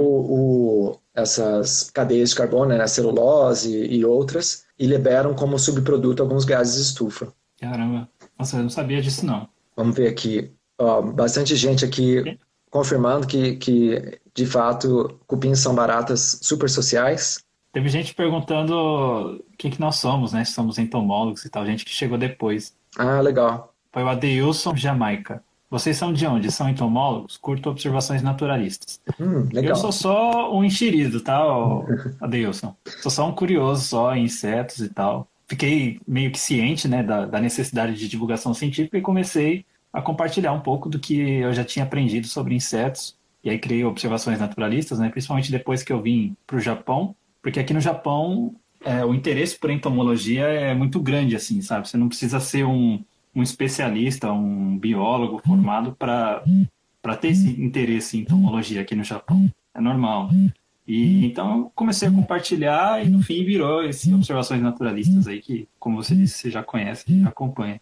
[0.92, 2.82] o- essas cadeias de carbono, né?
[2.82, 7.32] A celulose e, outras, e liberam como subproduto alguns gases estufa.
[7.60, 9.48] Caramba, nossa, eu não sabia disso não.
[9.76, 10.52] Vamos ver aqui.
[10.80, 12.38] Ó, bastante gente aqui
[12.72, 17.44] confirmando que, que, de fato, cupins são baratas super sociais.
[17.72, 20.44] Teve gente perguntando o que, que nós somos, né?
[20.44, 22.76] Somos entomólogos e tal, gente que chegou depois.
[22.98, 23.74] Ah, legal.
[23.92, 25.44] Foi o Adeilson Jamaica.
[25.70, 26.52] Vocês são de onde?
[26.52, 27.38] São entomólogos?
[27.38, 29.00] Curto observações naturalistas.
[29.18, 31.40] Hum, Eu sou só um enxerido, tá,
[32.20, 32.76] Adeilson?
[33.02, 35.30] Sou só um curioso só em insetos e tal.
[35.48, 40.52] Fiquei meio que ciente, né, da, da necessidade de divulgação científica e comecei a compartilhar
[40.52, 43.16] um pouco do que eu já tinha aprendido sobre insetos.
[43.44, 47.60] E aí criei observações naturalistas, né, principalmente depois que eu vim para o Japão, porque
[47.60, 51.88] aqui no Japão é, o interesse por entomologia é muito grande, assim, sabe?
[51.88, 53.00] Você não precisa ser um,
[53.36, 56.44] um especialista, um biólogo formado para
[57.20, 59.50] ter esse interesse em entomologia aqui no Japão.
[59.74, 60.30] É normal.
[60.88, 66.04] E então comecei a compartilhar e no fim virou esse observações naturalistas aí que, como
[66.04, 67.80] você disse, você já conhece, acompanha.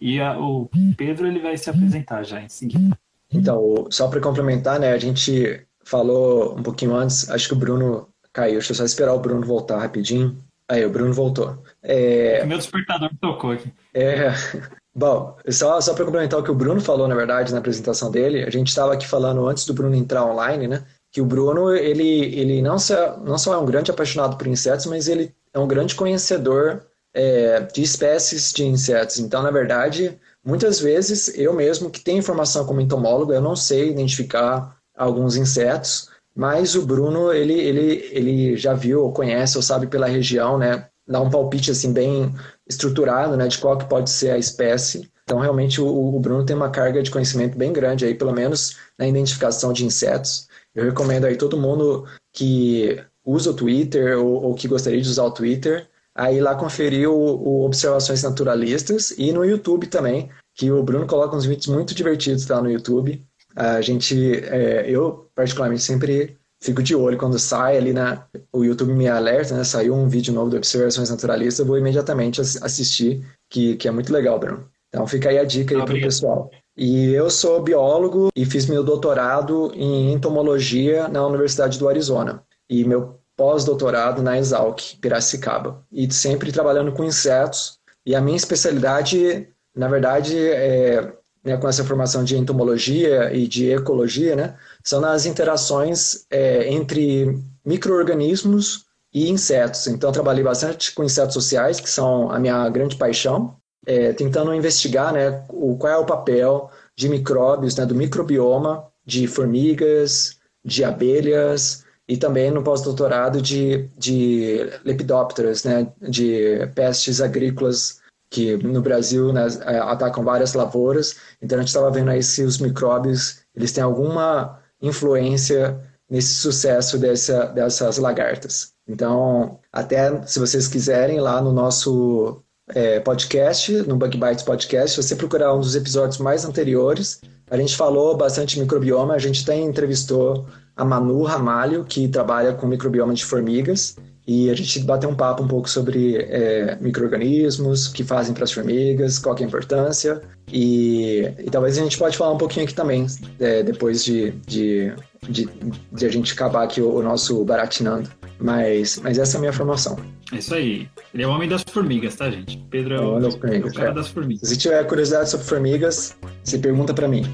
[0.00, 2.96] E a- o Pedro ele vai se apresentar já em seguida.
[3.30, 4.92] Então, só para complementar, né?
[4.92, 8.54] A gente falou um pouquinho antes, acho que o Bruno caiu.
[8.54, 10.36] Deixa eu só esperar o Bruno voltar rapidinho.
[10.68, 11.62] Aí, o Bruno voltou.
[11.82, 13.72] É, meu despertador tocou aqui.
[13.94, 14.32] É,
[14.96, 18.44] Bom, só, só para complementar o que o Bruno falou, na verdade, na apresentação dele,
[18.44, 20.86] a gente estava aqui falando antes do Bruno entrar online, né?
[21.12, 24.86] Que o Bruno, ele, ele não, só, não só é um grande apaixonado por insetos,
[24.86, 29.18] mas ele é um grande conhecedor é, de espécies de insetos.
[29.18, 33.90] Então, na verdade, muitas vezes eu mesmo, que tenho informação como entomólogo, eu não sei
[33.90, 39.86] identificar alguns insetos, mas o Bruno, ele, ele, ele já viu, ou conhece, ou sabe
[39.86, 40.86] pela região, né?
[41.08, 42.34] Dá um palpite assim bem
[42.68, 45.10] estruturado, né, de qual que pode ser a espécie.
[45.22, 48.76] Então, realmente, o, o Bruno tem uma carga de conhecimento bem grande aí, pelo menos
[48.98, 50.46] na identificação de insetos.
[50.74, 55.24] Eu recomendo aí todo mundo que usa o Twitter ou, ou que gostaria de usar
[55.24, 60.82] o Twitter, aí lá conferir o, o, Observações Naturalistas e no YouTube também, que o
[60.82, 63.25] Bruno coloca uns vídeos muito divertidos lá no YouTube.
[63.56, 68.92] A gente, é, eu particularmente sempre fico de olho quando sai ali na o YouTube
[68.92, 69.64] me alerta, né?
[69.64, 74.12] Saiu um vídeo novo do Observações Naturalistas, eu vou imediatamente assistir, que, que é muito
[74.12, 74.68] legal, Bruno.
[74.88, 76.50] Então fica aí a dica aí para o pessoal.
[76.76, 82.42] E eu sou biólogo e fiz meu doutorado em entomologia na Universidade do Arizona.
[82.68, 85.84] E meu pós-doutorado na Exalc, Piracicaba.
[85.92, 87.78] E sempre trabalhando com insetos.
[88.04, 91.15] E a minha especialidade, na verdade, é,
[91.46, 97.38] né, com essa formação de entomologia e de ecologia, né, são nas interações é, entre
[97.64, 99.86] micro-organismos e insetos.
[99.86, 103.54] Então, trabalhei bastante com insetos sociais, que são a minha grande paixão,
[103.86, 109.28] é, tentando investigar né, o, qual é o papel de micróbios, né, do microbioma de
[109.28, 118.00] formigas, de abelhas e também no pós-doutorado de, de lepidópteras, né, de pestes agrícolas
[118.30, 121.16] que no Brasil né, é, atacam várias lavouras.
[121.40, 126.98] Então a gente estava vendo aí se os micróbios eles têm alguma influência nesse sucesso
[126.98, 128.72] dessa, dessas lagartas.
[128.88, 135.16] Então, até se vocês quiserem, lá no nosso é, podcast, no Bug Bites Podcast, você
[135.16, 140.46] procurar um dos episódios mais anteriores, a gente falou bastante microbioma, a gente até entrevistou
[140.76, 145.42] a Manu Ramalho, que trabalha com microbioma de formigas, e a gente bateu um papo
[145.42, 150.20] um pouco sobre é, micro-organismos, que fazem para as formigas, qual é a importância.
[150.52, 153.06] E, e, talvez a gente pode falar um pouquinho aqui também,
[153.38, 154.92] é, depois de, de,
[155.28, 155.48] de,
[155.92, 158.10] de, a gente acabar aqui o, o, nosso baratinando.
[158.40, 159.96] Mas, mas essa é a minha formação.
[160.32, 160.88] É isso aí.
[161.14, 162.58] Ele é o homem das formigas, tá, gente?
[162.68, 163.94] Pedro é, é o, o, formigas, o cara é.
[163.94, 164.48] das formigas.
[164.48, 167.24] Se tiver curiosidade sobre formigas, se pergunta para mim.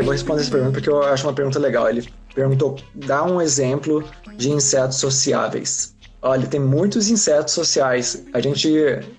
[0.00, 1.88] Aleatório, vou responder essa pergunta porque eu acho uma pergunta legal.
[1.88, 4.04] Ele perguntou: dá um exemplo
[4.36, 5.94] de insetos sociáveis.
[6.22, 8.24] Olha, tem muitos insetos sociais.
[8.32, 8.70] A gente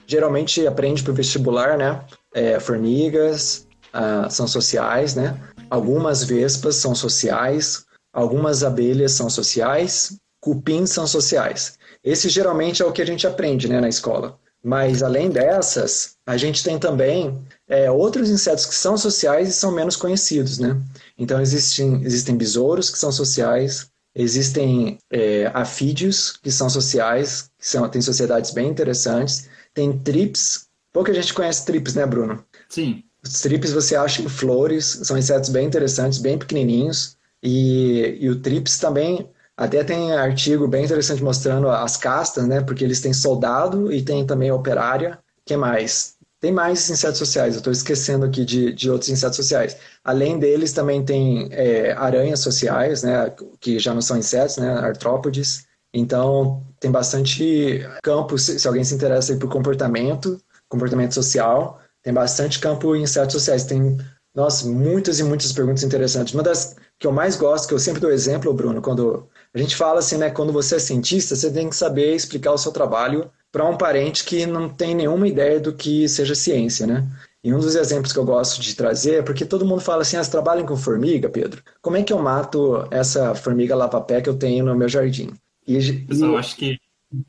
[0.05, 2.01] geralmente aprende para o vestibular, né?
[2.33, 5.39] É, formigas ah, são sociais, né?
[5.69, 11.77] Algumas vespas são sociais, algumas abelhas são sociais, cupins são sociais.
[12.03, 14.37] Esse geralmente é o que a gente aprende, né, na escola.
[14.63, 19.71] Mas além dessas, a gente tem também é, outros insetos que são sociais e são
[19.71, 20.79] menos conhecidos, né?
[21.17, 27.87] Então existem, existem besouros que são sociais, existem é, afídeos que são sociais, que são,
[27.89, 32.43] têm sociedades bem interessantes, tem trips, pouca gente conhece trips, né, Bruno?
[32.69, 33.03] Sim.
[33.23, 38.39] Os trips você acha em flores, são insetos bem interessantes, bem pequenininhos, e, e o
[38.39, 39.27] trips também
[39.61, 42.61] até tem artigo bem interessante mostrando as castas, né?
[42.61, 45.19] Porque eles têm soldado e tem também operária.
[45.45, 46.15] que mais?
[46.39, 49.77] Tem mais insetos sociais, eu estou esquecendo aqui de, de outros insetos sociais.
[50.03, 53.31] Além deles, também tem é, aranhas sociais, né?
[53.59, 54.67] Que já não são insetos, né?
[54.67, 55.67] Artrópodes.
[55.93, 62.59] Então, tem bastante campo, se, se alguém se interessa por comportamento, comportamento social, tem bastante
[62.59, 63.63] campo em insetos sociais.
[63.63, 63.95] Tem,
[64.33, 66.33] nossa, muitas e muitas perguntas interessantes.
[66.33, 69.75] Uma das que eu mais gosto, que eu sempre dou exemplo, Bruno, quando a gente
[69.75, 70.29] fala assim, né?
[70.29, 74.23] Quando você é cientista, você tem que saber explicar o seu trabalho para um parente
[74.23, 77.05] que não tem nenhuma ideia do que seja ciência, né?
[77.43, 80.15] E um dos exemplos que eu gosto de trazer é porque todo mundo fala assim:
[80.15, 81.61] ah, você trabalha com formiga, Pedro?
[81.81, 85.31] Como é que eu mato essa formiga lava-pé que eu tenho no meu jardim?
[85.67, 86.37] E, Pessoal, e...
[86.37, 86.79] acho que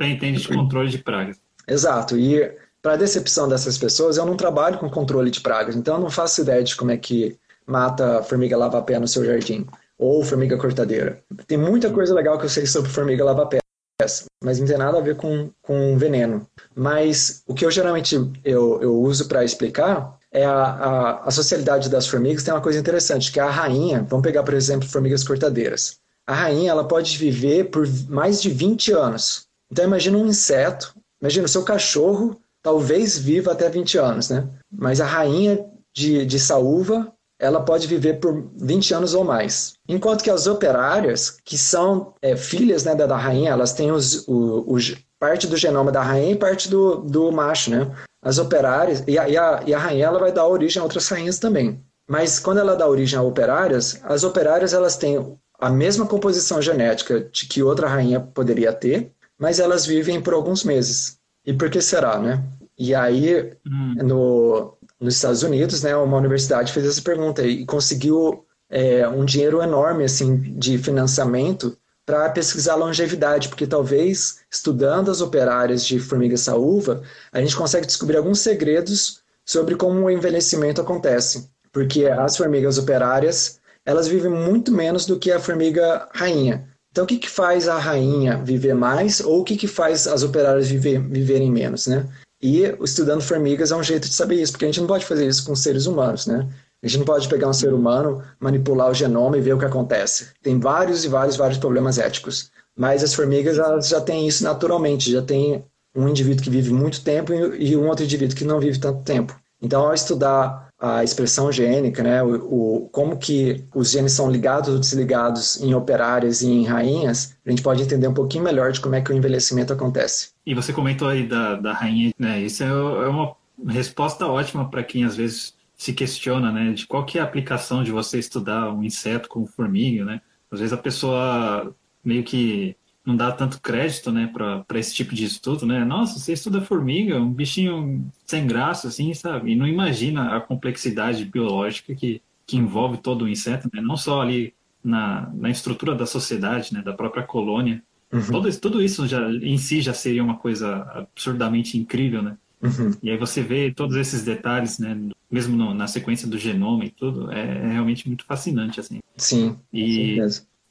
[0.01, 1.40] entende de controle de pragas.
[1.66, 2.16] Exato.
[2.16, 6.11] E para decepção dessas pessoas, eu não trabalho com controle de pragas, então eu não
[6.11, 7.36] faço ideia de como é que
[7.66, 9.66] mata a formiga lava-pé no seu jardim
[10.03, 11.22] ou formiga cortadeira.
[11.46, 15.00] Tem muita coisa legal que eu sei sobre formiga lava-pés, mas não tem nada a
[15.00, 16.44] ver com, com veneno.
[16.74, 21.88] Mas o que eu geralmente eu, eu uso para explicar é a, a, a, socialidade
[21.88, 25.98] das formigas tem uma coisa interessante, que a rainha, vamos pegar, por exemplo, formigas cortadeiras.
[26.26, 29.46] A rainha ela pode viver por mais de 20 anos.
[29.70, 34.48] Então imagina um inseto, imagina o seu cachorro talvez viva até 20 anos, né?
[34.70, 37.12] Mas a rainha de, de saúva,
[37.43, 39.74] ela pode viver por 20 anos ou mais.
[39.88, 44.26] Enquanto que as operárias, que são é, filhas né, da, da, rainha, elas têm os,
[44.28, 44.78] o, o,
[45.18, 47.90] parte do genoma da rainha e parte do, do macho, né?
[48.22, 51.09] As operárias, e a, e a, e a rainha ela vai dar origem a outras
[51.09, 51.84] rainhas também.
[52.09, 57.20] Mas quando ela dá origem a operárias, as operárias elas têm a mesma composição genética
[57.32, 61.18] de que outra rainha poderia ter, mas elas vivem por alguns meses.
[61.45, 62.40] E por que será, né?
[62.78, 63.95] E aí, hum.
[64.05, 69.61] no, nos Estados Unidos, né, uma universidade fez essa pergunta e conseguiu é, um dinheiro
[69.61, 71.76] enorme assim de financiamento
[72.07, 78.16] para pesquisar longevidade, porque talvez estudando as operárias de formiga saúva, a gente consegue descobrir
[78.16, 81.48] alguns segredos sobre como o envelhecimento acontece.
[81.72, 86.68] Porque as formigas operárias, elas vivem muito menos do que a formiga rainha.
[86.90, 90.22] Então, o que, que faz a rainha viver mais ou o que, que faz as
[90.22, 92.07] operárias viver, viverem menos, né?
[92.43, 95.26] E estudando formigas é um jeito de saber isso, porque a gente não pode fazer
[95.26, 96.49] isso com seres humanos, né?
[96.82, 99.64] A gente não pode pegar um ser humano, manipular o genoma e ver o que
[99.64, 100.30] acontece.
[100.43, 102.51] Tem vários e vários, vários problemas éticos.
[102.76, 105.64] Mas as formigas elas já têm isso naturalmente, já tem
[105.95, 109.38] um indivíduo que vive muito tempo e um outro indivíduo que não vive tanto tempo.
[109.61, 114.68] Então, ao estudar a expressão gênica, né, o, o, como que os genes são ligados
[114.68, 118.80] ou desligados em operárias e em rainhas, a gente pode entender um pouquinho melhor de
[118.80, 120.30] como é que o envelhecimento acontece.
[120.45, 123.37] E você comentou aí da, da rainha, né, isso é, é uma
[123.68, 127.85] resposta ótima para quem às vezes se questiona, né, de qual que é a aplicação
[127.85, 130.20] de você estudar um inseto como formiga, né?
[130.51, 131.74] Às vezes a pessoa
[132.05, 135.84] meio que não dá tanto crédito, né, para esse tipo de estudo, né?
[135.84, 139.53] Nossa, você estuda formiga, um bichinho sem graça, assim, sabe?
[139.53, 143.80] E não imagina a complexidade biológica que, que envolve todo o inseto, né?
[143.80, 147.82] Não só ali na, na estrutura da sociedade, né, da própria colônia.
[148.12, 148.26] Uhum.
[148.30, 152.36] Todo, tudo isso já em si já seria uma coisa absurdamente incrível, né?
[152.62, 152.92] Uhum.
[153.03, 154.96] E aí você vê todos esses detalhes, né?
[155.28, 159.00] Mesmo no, na sequência do genoma e tudo, é, é realmente muito fascinante, assim.
[159.16, 160.18] Sim, e,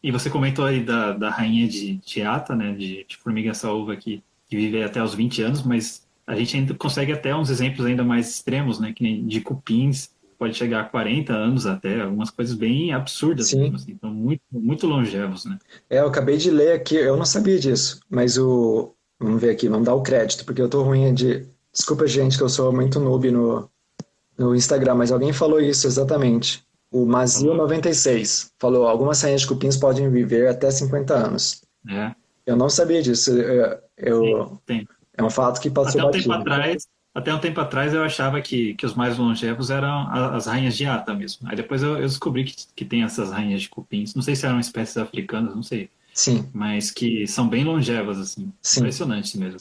[0.03, 3.95] e você comentou aí da, da rainha de, de ata, né, de, de formiga saúva
[3.95, 7.85] que, que vive até os 20 anos, mas a gente ainda consegue até uns exemplos
[7.85, 12.31] ainda mais extremos, né, que nem de cupins, pode chegar a 40 anos até, algumas
[12.31, 13.61] coisas bem absurdas, Sim.
[13.61, 15.59] Mesmo, assim, então muito, muito longevos, né.
[15.89, 18.93] É, eu acabei de ler aqui, eu não sabia disso, mas o...
[19.19, 21.47] Vamos ver aqui, vamos dar o crédito, porque eu tô ruim de...
[21.71, 23.69] Desculpa, gente, que eu sou muito noob no,
[24.35, 26.65] no Instagram, mas alguém falou isso exatamente.
[26.91, 31.61] O Mazil 96 falou: algumas rainhas de cupins podem viver até 50 anos.
[31.89, 32.13] É.
[32.45, 33.31] Eu não sabia disso.
[33.31, 34.61] Eu, eu.
[35.17, 38.41] É um fato que passou até um tempo atrás Até um tempo atrás eu achava
[38.41, 41.47] que, que os mais longevos eram as rainhas de ata mesmo.
[41.47, 44.13] Aí depois eu, eu descobri que, que tem essas rainhas de cupins.
[44.13, 45.89] Não sei se eram espécies africanas, não sei.
[46.13, 46.49] Sim.
[46.53, 48.51] Mas que são bem longevas, assim.
[48.61, 48.81] Sim.
[48.81, 49.59] Impressionante mesmo.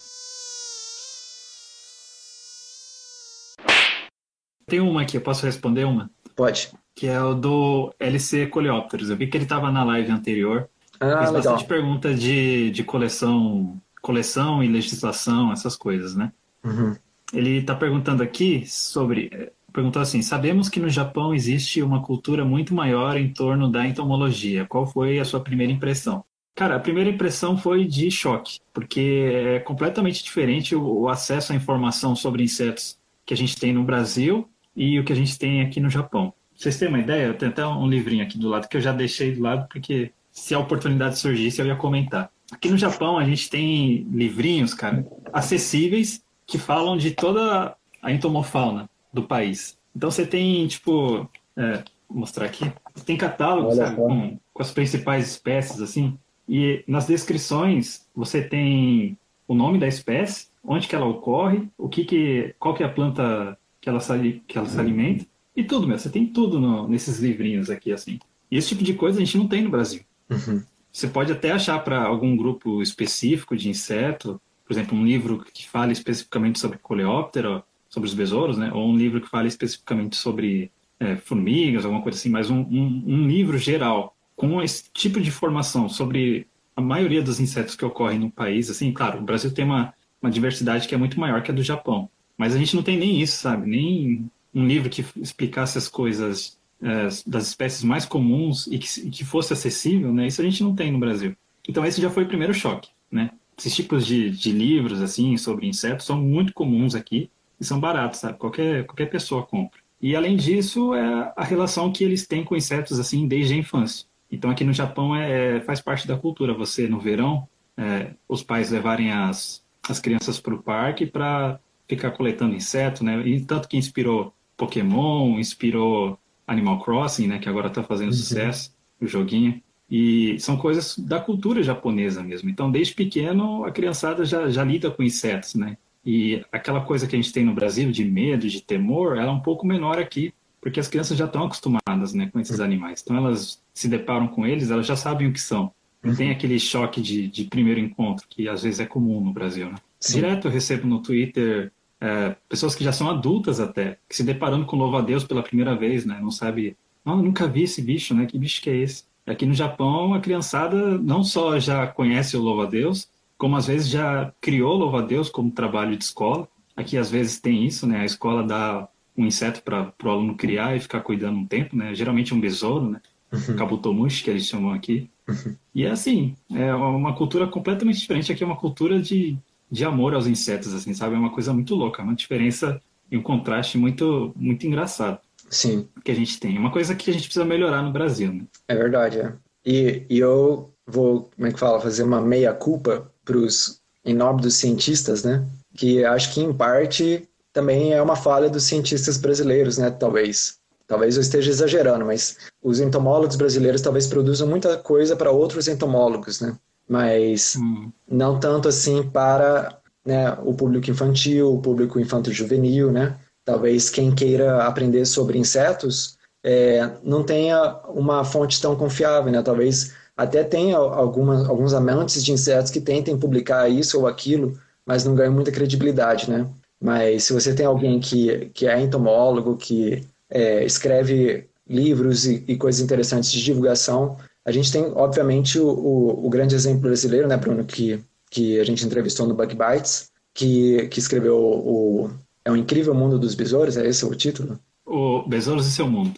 [4.67, 6.11] Tem uma aqui, eu posso responder uma?
[6.35, 6.71] Pode
[7.01, 9.09] que é o do LC Coleópteros.
[9.09, 10.69] Eu vi que ele estava na live anterior.
[11.01, 16.31] Ah, Fez bastante pergunta de, de coleção, coleção e legislação, essas coisas, né?
[16.63, 16.95] Uhum.
[17.33, 19.51] Ele está perguntando aqui sobre.
[19.73, 24.67] Perguntou assim: Sabemos que no Japão existe uma cultura muito maior em torno da entomologia.
[24.67, 26.23] Qual foi a sua primeira impressão?
[26.55, 31.57] Cara, a primeira impressão foi de choque, porque é completamente diferente o, o acesso à
[31.57, 34.47] informação sobre insetos que a gente tem no Brasil
[34.77, 37.25] e o que a gente tem aqui no Japão vocês têm uma ideia?
[37.25, 40.13] Eu tenho até um livrinho aqui do lado que eu já deixei do lado porque
[40.31, 42.31] se a oportunidade surgisse eu ia comentar.
[42.53, 48.91] Aqui no Japão a gente tem livrinhos, cara, acessíveis que falam de toda a entomofauna
[49.11, 49.79] do país.
[49.97, 52.71] Então você tem, tipo, é, vou mostrar aqui,
[53.07, 59.17] tem catálogos sabe, com, com as principais espécies, assim, e nas descrições você tem
[59.49, 62.93] o nome da espécie, onde que ela ocorre, o que que, qual que é a
[62.93, 64.01] planta que ela,
[64.47, 65.25] que ela se alimenta,
[65.55, 65.99] e tudo, meu.
[65.99, 68.19] Você tem tudo no, nesses livrinhos aqui, assim.
[68.51, 70.03] E esse tipo de coisa a gente não tem no Brasil.
[70.29, 70.63] Uhum.
[70.93, 75.69] Você pode até achar para algum grupo específico de inseto, por exemplo, um livro que
[75.69, 78.73] fale especificamente sobre coleóptero, sobre os besouros, né?
[78.73, 83.05] Ou um livro que fale especificamente sobre é, formigas, alguma coisa assim, mas um, um,
[83.07, 86.47] um livro geral com esse tipo de informação sobre
[86.77, 89.93] a maioria dos insetos que ocorrem no país, assim, claro, o Brasil tem uma,
[90.23, 92.97] uma diversidade que é muito maior que a do Japão, mas a gente não tem
[92.97, 93.69] nem isso, sabe?
[93.69, 99.25] Nem um livro que explicasse as coisas é, das espécies mais comuns e que, que,
[99.25, 100.27] fosse acessível, né?
[100.27, 101.37] Isso a gente não tem no Brasil.
[101.69, 103.31] Então esse já foi o primeiro choque, né?
[103.57, 107.31] Esses tipos de, de livros assim sobre insetos são muito comuns aqui
[107.61, 108.39] e são baratos, sabe?
[108.39, 109.79] Qualquer qualquer pessoa compra.
[110.01, 114.07] E além disso é a relação que eles têm com insetos assim desde a infância.
[114.33, 116.55] Então aqui no Japão é, é faz parte da cultura.
[116.55, 117.47] Você no verão
[117.77, 123.21] é, os pais levarem as as crianças para o parque para ficar coletando inseto, né?
[123.27, 127.39] E tanto que inspirou Pokémon, inspirou Animal Crossing, né?
[127.39, 128.15] Que agora está fazendo uhum.
[128.15, 129.63] sucesso, o joguinho.
[129.91, 132.51] E são coisas da cultura japonesa mesmo.
[132.51, 135.79] Então, desde pequeno, a criançada já, já lida com insetos, né?
[136.05, 139.35] E aquela coisa que a gente tem no Brasil de medo, de temor, ela é
[139.35, 143.01] um pouco menor aqui, porque as crianças já estão acostumadas né, com esses animais.
[143.03, 145.73] Então, elas se deparam com eles, elas já sabem o que são.
[146.03, 149.69] Não tem aquele choque de, de primeiro encontro, que às vezes é comum no Brasil,
[149.69, 149.77] né?
[150.09, 151.71] Direto eu recebo no Twitter
[152.01, 156.07] é, pessoas que já são adultas até, que se deparando com louva-a-Deus pela primeira vez,
[156.07, 156.19] né?
[156.21, 158.27] Não sabe, não, nunca vi esse bicho, né?
[158.27, 159.05] Que bicho que é esse?
[159.27, 164.33] Aqui no Japão, a criançada não só já conhece o louva-a-Deus, como às vezes já
[164.41, 166.49] criou louva-a-Deus como trabalho de escola.
[166.75, 168.01] Aqui às vezes tem isso, né?
[168.01, 171.95] A escola dá um inseto para o aluno criar e ficar cuidando um tempo, né?
[171.95, 173.01] Geralmente um besouro, né?
[173.33, 173.57] Uhum.
[173.57, 175.09] Kabutomushi, que eles chamam aqui.
[175.29, 175.55] Uhum.
[175.75, 178.33] E é assim, é uma cultura completamente diferente.
[178.33, 179.39] Aqui é uma cultura de,
[179.71, 181.15] de amor aos insetos, assim, sabe?
[181.15, 185.19] É uma coisa muito louca, uma diferença e um contraste muito, muito engraçado.
[185.49, 185.89] Sim.
[186.05, 186.59] Que a gente tem.
[186.59, 188.45] Uma coisa que a gente precisa melhorar no Brasil, né?
[188.69, 189.33] É verdade, é.
[189.65, 194.41] E, e eu vou, como é que fala, fazer uma meia-culpa para os, em nome
[194.41, 195.47] dos cientistas, né?
[195.75, 199.91] Que acho que, em parte, também é uma falha dos cientistas brasileiros, né?
[199.91, 200.59] Talvez.
[200.87, 206.41] Talvez eu esteja exagerando, mas os entomólogos brasileiros talvez produzam muita coisa para outros entomólogos,
[206.41, 206.57] né?
[206.91, 207.93] Mas hum.
[208.11, 213.17] não tanto assim para né, o público infantil, o público infanto-juvenil, né?
[213.45, 219.41] Talvez quem queira aprender sobre insetos é, não tenha uma fonte tão confiável, né?
[219.41, 225.05] Talvez até tenha alguma, alguns amantes de insetos que tentem publicar isso ou aquilo, mas
[225.05, 226.47] não ganham muita credibilidade, né?
[226.83, 232.57] Mas se você tem alguém que, que é entomólogo, que é, escreve livros e, e,
[232.57, 237.37] coisas interessantes de divulgação, a gente tem, obviamente, o, o, o, grande exemplo brasileiro, né,
[237.37, 242.11] Bruno, que, que a gente entrevistou no Bug Bites, que, que escreveu o,
[242.45, 244.59] É o Incrível Mundo dos Besouros, é esse o título?
[244.87, 246.15] O Besouros e Seu Mundo.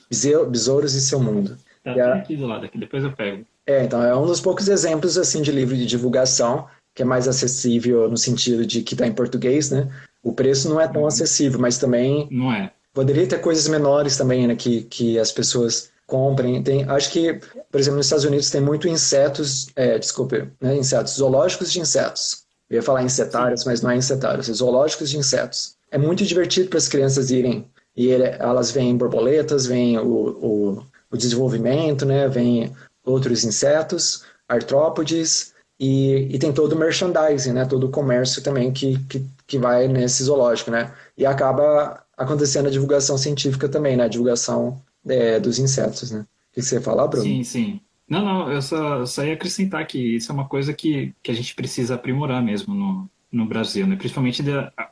[0.49, 1.57] Besouros e Seu Mundo.
[1.85, 3.45] Tá é, aqui do lado, aqui, depois eu pego.
[3.67, 7.27] É, então, é um dos poucos exemplos, assim, de livro de divulgação, que é mais
[7.27, 9.89] acessível no sentido de que está em português, né?
[10.23, 11.09] O preço não é tão uhum.
[11.09, 12.29] acessível, mas também...
[12.31, 12.73] Não é.
[12.95, 14.55] Poderia ter coisas menores também, né?
[14.55, 16.63] Que, que as pessoas comprem.
[16.63, 17.41] Tem, acho que,
[17.71, 22.43] por exemplo, nos Estados Unidos tem muito insetos, é, desculpe, né, insetos, zoológicos de insetos.
[22.69, 25.75] Eu ia falar insetários, mas não é insetários, é zoológicos de insetos.
[25.91, 27.67] É muito divertido para as crianças irem.
[27.97, 32.29] E ele, elas veem borboletas, veem o, o, o desenvolvimento, né?
[32.29, 37.65] Vêm outros insetos, artrópodes, e, e, tem todo o merchandising, né?
[37.65, 40.93] Todo o comércio também que, que, que vai nesse zoológico, né?
[41.17, 44.05] E acaba acontecendo a divulgação científica também, né?
[44.05, 46.27] A divulgação é, dos insetos, né?
[46.51, 47.25] O que você ia falar, Bruno?
[47.25, 47.81] Sim, sim.
[48.09, 51.35] Não, não, eu só, só ia acrescentar que isso é uma coisa que, que a
[51.35, 53.97] gente precisa aprimorar mesmo no, no Brasil, né?
[53.97, 54.51] Principalmente de,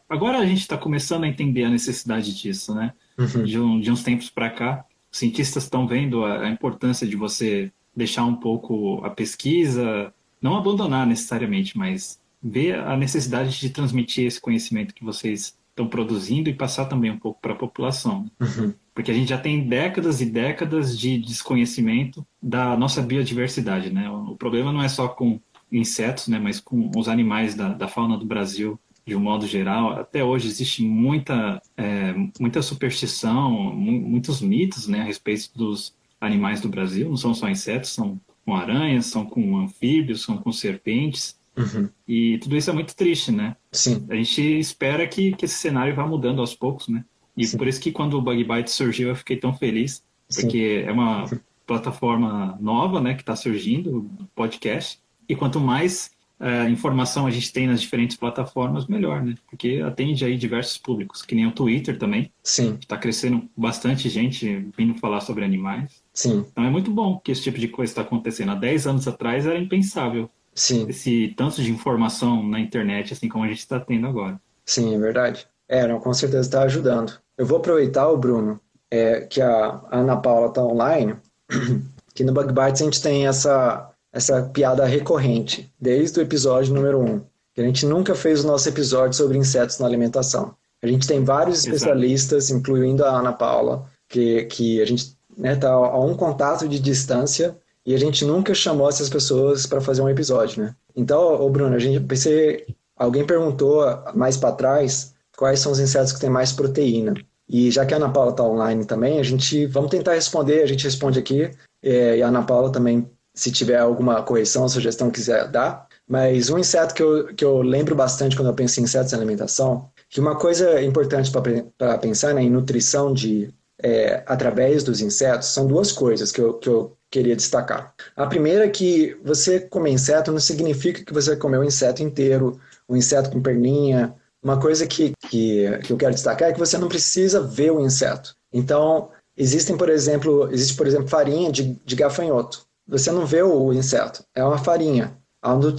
[0.08, 2.94] agora a gente está começando a entender a necessidade disso, né?
[3.18, 3.44] Uhum.
[3.44, 7.16] De, um, de uns tempos para cá, os cientistas estão vendo a, a, importância de
[7.16, 14.26] você deixar um pouco a pesquisa, não abandonar necessariamente, mas ver a necessidade de transmitir
[14.26, 18.30] esse conhecimento que vocês estão produzindo e passar também um pouco para a população.
[18.40, 18.72] Uhum.
[18.94, 24.10] Porque a gente já tem décadas e décadas de desconhecimento da nossa biodiversidade, né?
[24.10, 28.18] O problema não é só com insetos, né, mas com os animais da, da fauna
[28.18, 29.92] do Brasil de um modo geral.
[29.92, 36.68] Até hoje existe muita, é, muita superstição, muitos mitos né, a respeito dos animais do
[36.68, 37.08] Brasil.
[37.08, 41.38] Não são só insetos, são com aranhas, são com anfíbios, são com serpentes.
[41.56, 41.88] Uhum.
[42.06, 43.56] E tudo isso é muito triste, né?
[43.72, 44.06] Sim.
[44.08, 47.04] A gente espera que, que esse cenário vá mudando aos poucos, né?
[47.40, 47.56] E Sim.
[47.56, 50.88] por isso que quando o Bug Bite surgiu eu fiquei tão feliz, porque Sim.
[50.88, 51.24] é uma
[51.66, 55.00] plataforma nova, né, que está surgindo, podcast.
[55.26, 59.36] E quanto mais uh, informação a gente tem nas diferentes plataformas, melhor, né?
[59.48, 62.30] Porque atende aí diversos públicos, que nem o Twitter também.
[62.42, 62.76] Sim.
[62.78, 66.02] Está crescendo bastante gente vindo falar sobre animais.
[66.12, 66.44] Sim.
[66.50, 68.52] Então é muito bom que esse tipo de coisa está acontecendo.
[68.52, 70.86] Há 10 anos atrás era impensável Sim.
[70.90, 74.38] esse tanto de informação na internet, assim como a gente está tendo agora.
[74.66, 75.46] Sim, é verdade.
[75.70, 77.12] É, não, com certeza está ajudando.
[77.40, 78.60] Eu vou aproveitar, o Bruno,
[78.90, 81.16] é, que a Ana Paula está online,
[82.14, 86.98] que no Bug Bites a gente tem essa, essa piada recorrente, desde o episódio número
[86.98, 87.22] 1, um,
[87.54, 90.54] que a gente nunca fez o nosso episódio sobre insetos na alimentação.
[90.82, 91.76] A gente tem vários Exato.
[91.76, 96.68] especialistas, incluindo a Ana Paula, que, que a gente está né, tá a um contato
[96.68, 100.76] de distância e a gente nunca chamou essas pessoas para fazer um episódio, né?
[100.94, 103.82] Então, ô Bruno, a gente pensei, alguém perguntou
[104.14, 107.14] mais para trás quais são os insetos que têm mais proteína.
[107.50, 110.66] E já que a Ana Paula está online também, a gente vamos tentar responder, a
[110.66, 111.50] gente responde aqui.
[111.82, 115.88] É, e a Ana Paula também, se tiver alguma correção, sugestão quiser dar.
[116.08, 119.16] Mas um inseto que eu, que eu lembro bastante quando eu penso em insetos em
[119.16, 121.30] alimentação que uma coisa importante
[121.78, 126.54] para pensar né, em nutrição de é, através dos insetos são duas coisas que eu,
[126.54, 127.94] que eu queria destacar.
[128.16, 132.60] A primeira é que você comer inseto não significa que você comer o inseto inteiro,
[132.86, 134.14] o inseto com perninha.
[134.42, 137.80] Uma coisa que, que, que eu quero destacar é que você não precisa ver o
[137.80, 138.34] inseto.
[138.52, 142.64] Então, existem, por exemplo, existe, por exemplo, farinha de, de gafanhoto.
[142.88, 145.16] Você não vê o inseto, é uma farinha.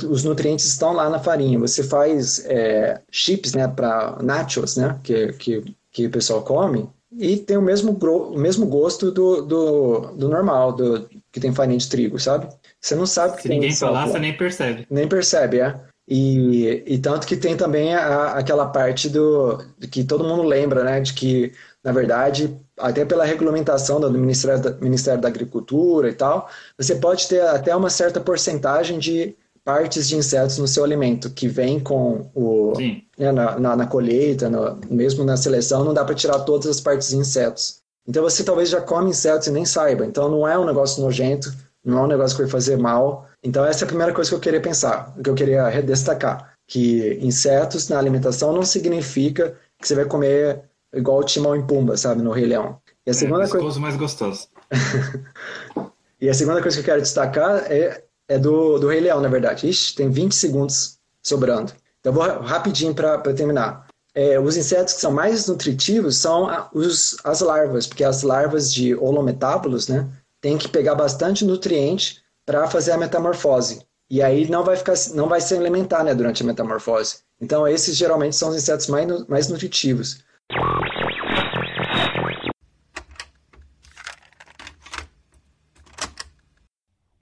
[0.09, 1.59] Os nutrientes estão lá na farinha.
[1.59, 7.38] Você faz é, chips, né, para nachos, né, que, que, que o pessoal come, e
[7.38, 11.89] tem o mesmo, o mesmo gosto do, do, do normal, do, que tem farinha de
[11.89, 12.47] trigo, sabe?
[12.80, 14.88] Você não sabe que Se tem ninguém falar, você nem percebe.
[14.89, 15.78] Nem percebe, é.
[16.14, 19.59] E, e tanto que tem também a, aquela parte do
[19.89, 20.99] que todo mundo lembra, né?
[20.99, 26.49] De que, na verdade, até pela regulamentação do Ministério da, Ministério da Agricultura e tal,
[26.78, 29.34] você pode ter até uma certa porcentagem de
[29.64, 32.74] partes de insetos no seu alimento, que vem com o.
[33.18, 36.82] Né, na, na, na, colheita, no, mesmo na seleção, não dá para tirar todas as
[36.82, 37.80] partes de insetos.
[38.05, 40.05] Então você talvez já come insetos e nem saiba.
[40.05, 41.53] Então não é um negócio nojento,
[41.84, 43.27] não é um negócio que vai fazer mal.
[43.43, 46.53] Então essa é a primeira coisa que eu queria pensar, que eu queria destacar.
[46.67, 50.63] Que insetos na alimentação não significa que você vai comer
[50.93, 52.79] igual o Timão em Pumba, sabe, no Rei Leão.
[53.05, 53.79] E a é, segunda é, coisa...
[53.79, 54.47] mais gostoso.
[56.21, 59.27] e a segunda coisa que eu quero destacar é é do, do Rei Leão, na
[59.27, 59.67] verdade.
[59.67, 61.73] Ixi, tem 20 segundos sobrando.
[61.99, 63.88] Então, vou rapidinho para terminar.
[64.15, 68.95] É, os insetos que são mais nutritivos são os, as larvas, porque as larvas de
[68.95, 70.09] holometábulos, né,
[70.41, 73.85] tem que pegar bastante nutriente para fazer a metamorfose.
[74.09, 77.19] E aí não vai ficar, não vai se alimentar, né, durante a metamorfose.
[77.39, 80.23] Então esses geralmente são os insetos mais, mais nutritivos.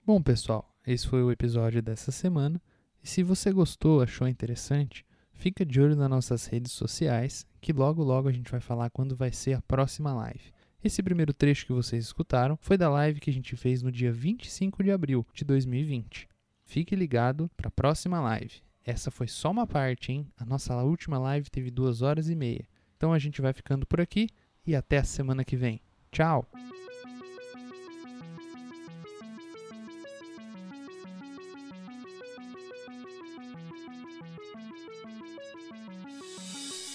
[0.04, 2.60] Bom, pessoal, esse foi o episódio dessa semana.
[3.02, 8.02] E se você gostou, achou interessante, fica de olho nas nossas redes sociais, que logo
[8.02, 10.52] logo a gente vai falar quando vai ser a próxima live.
[10.82, 14.10] Esse primeiro trecho que vocês escutaram foi da live que a gente fez no dia
[14.10, 16.26] 25 de abril de 2020.
[16.64, 18.62] Fique ligado para a próxima live.
[18.84, 20.26] Essa foi só uma parte, hein?
[20.38, 22.66] A nossa última live teve duas horas e meia.
[22.96, 24.28] Então a gente vai ficando por aqui
[24.66, 25.82] e até a semana que vem.
[26.10, 26.48] Tchau!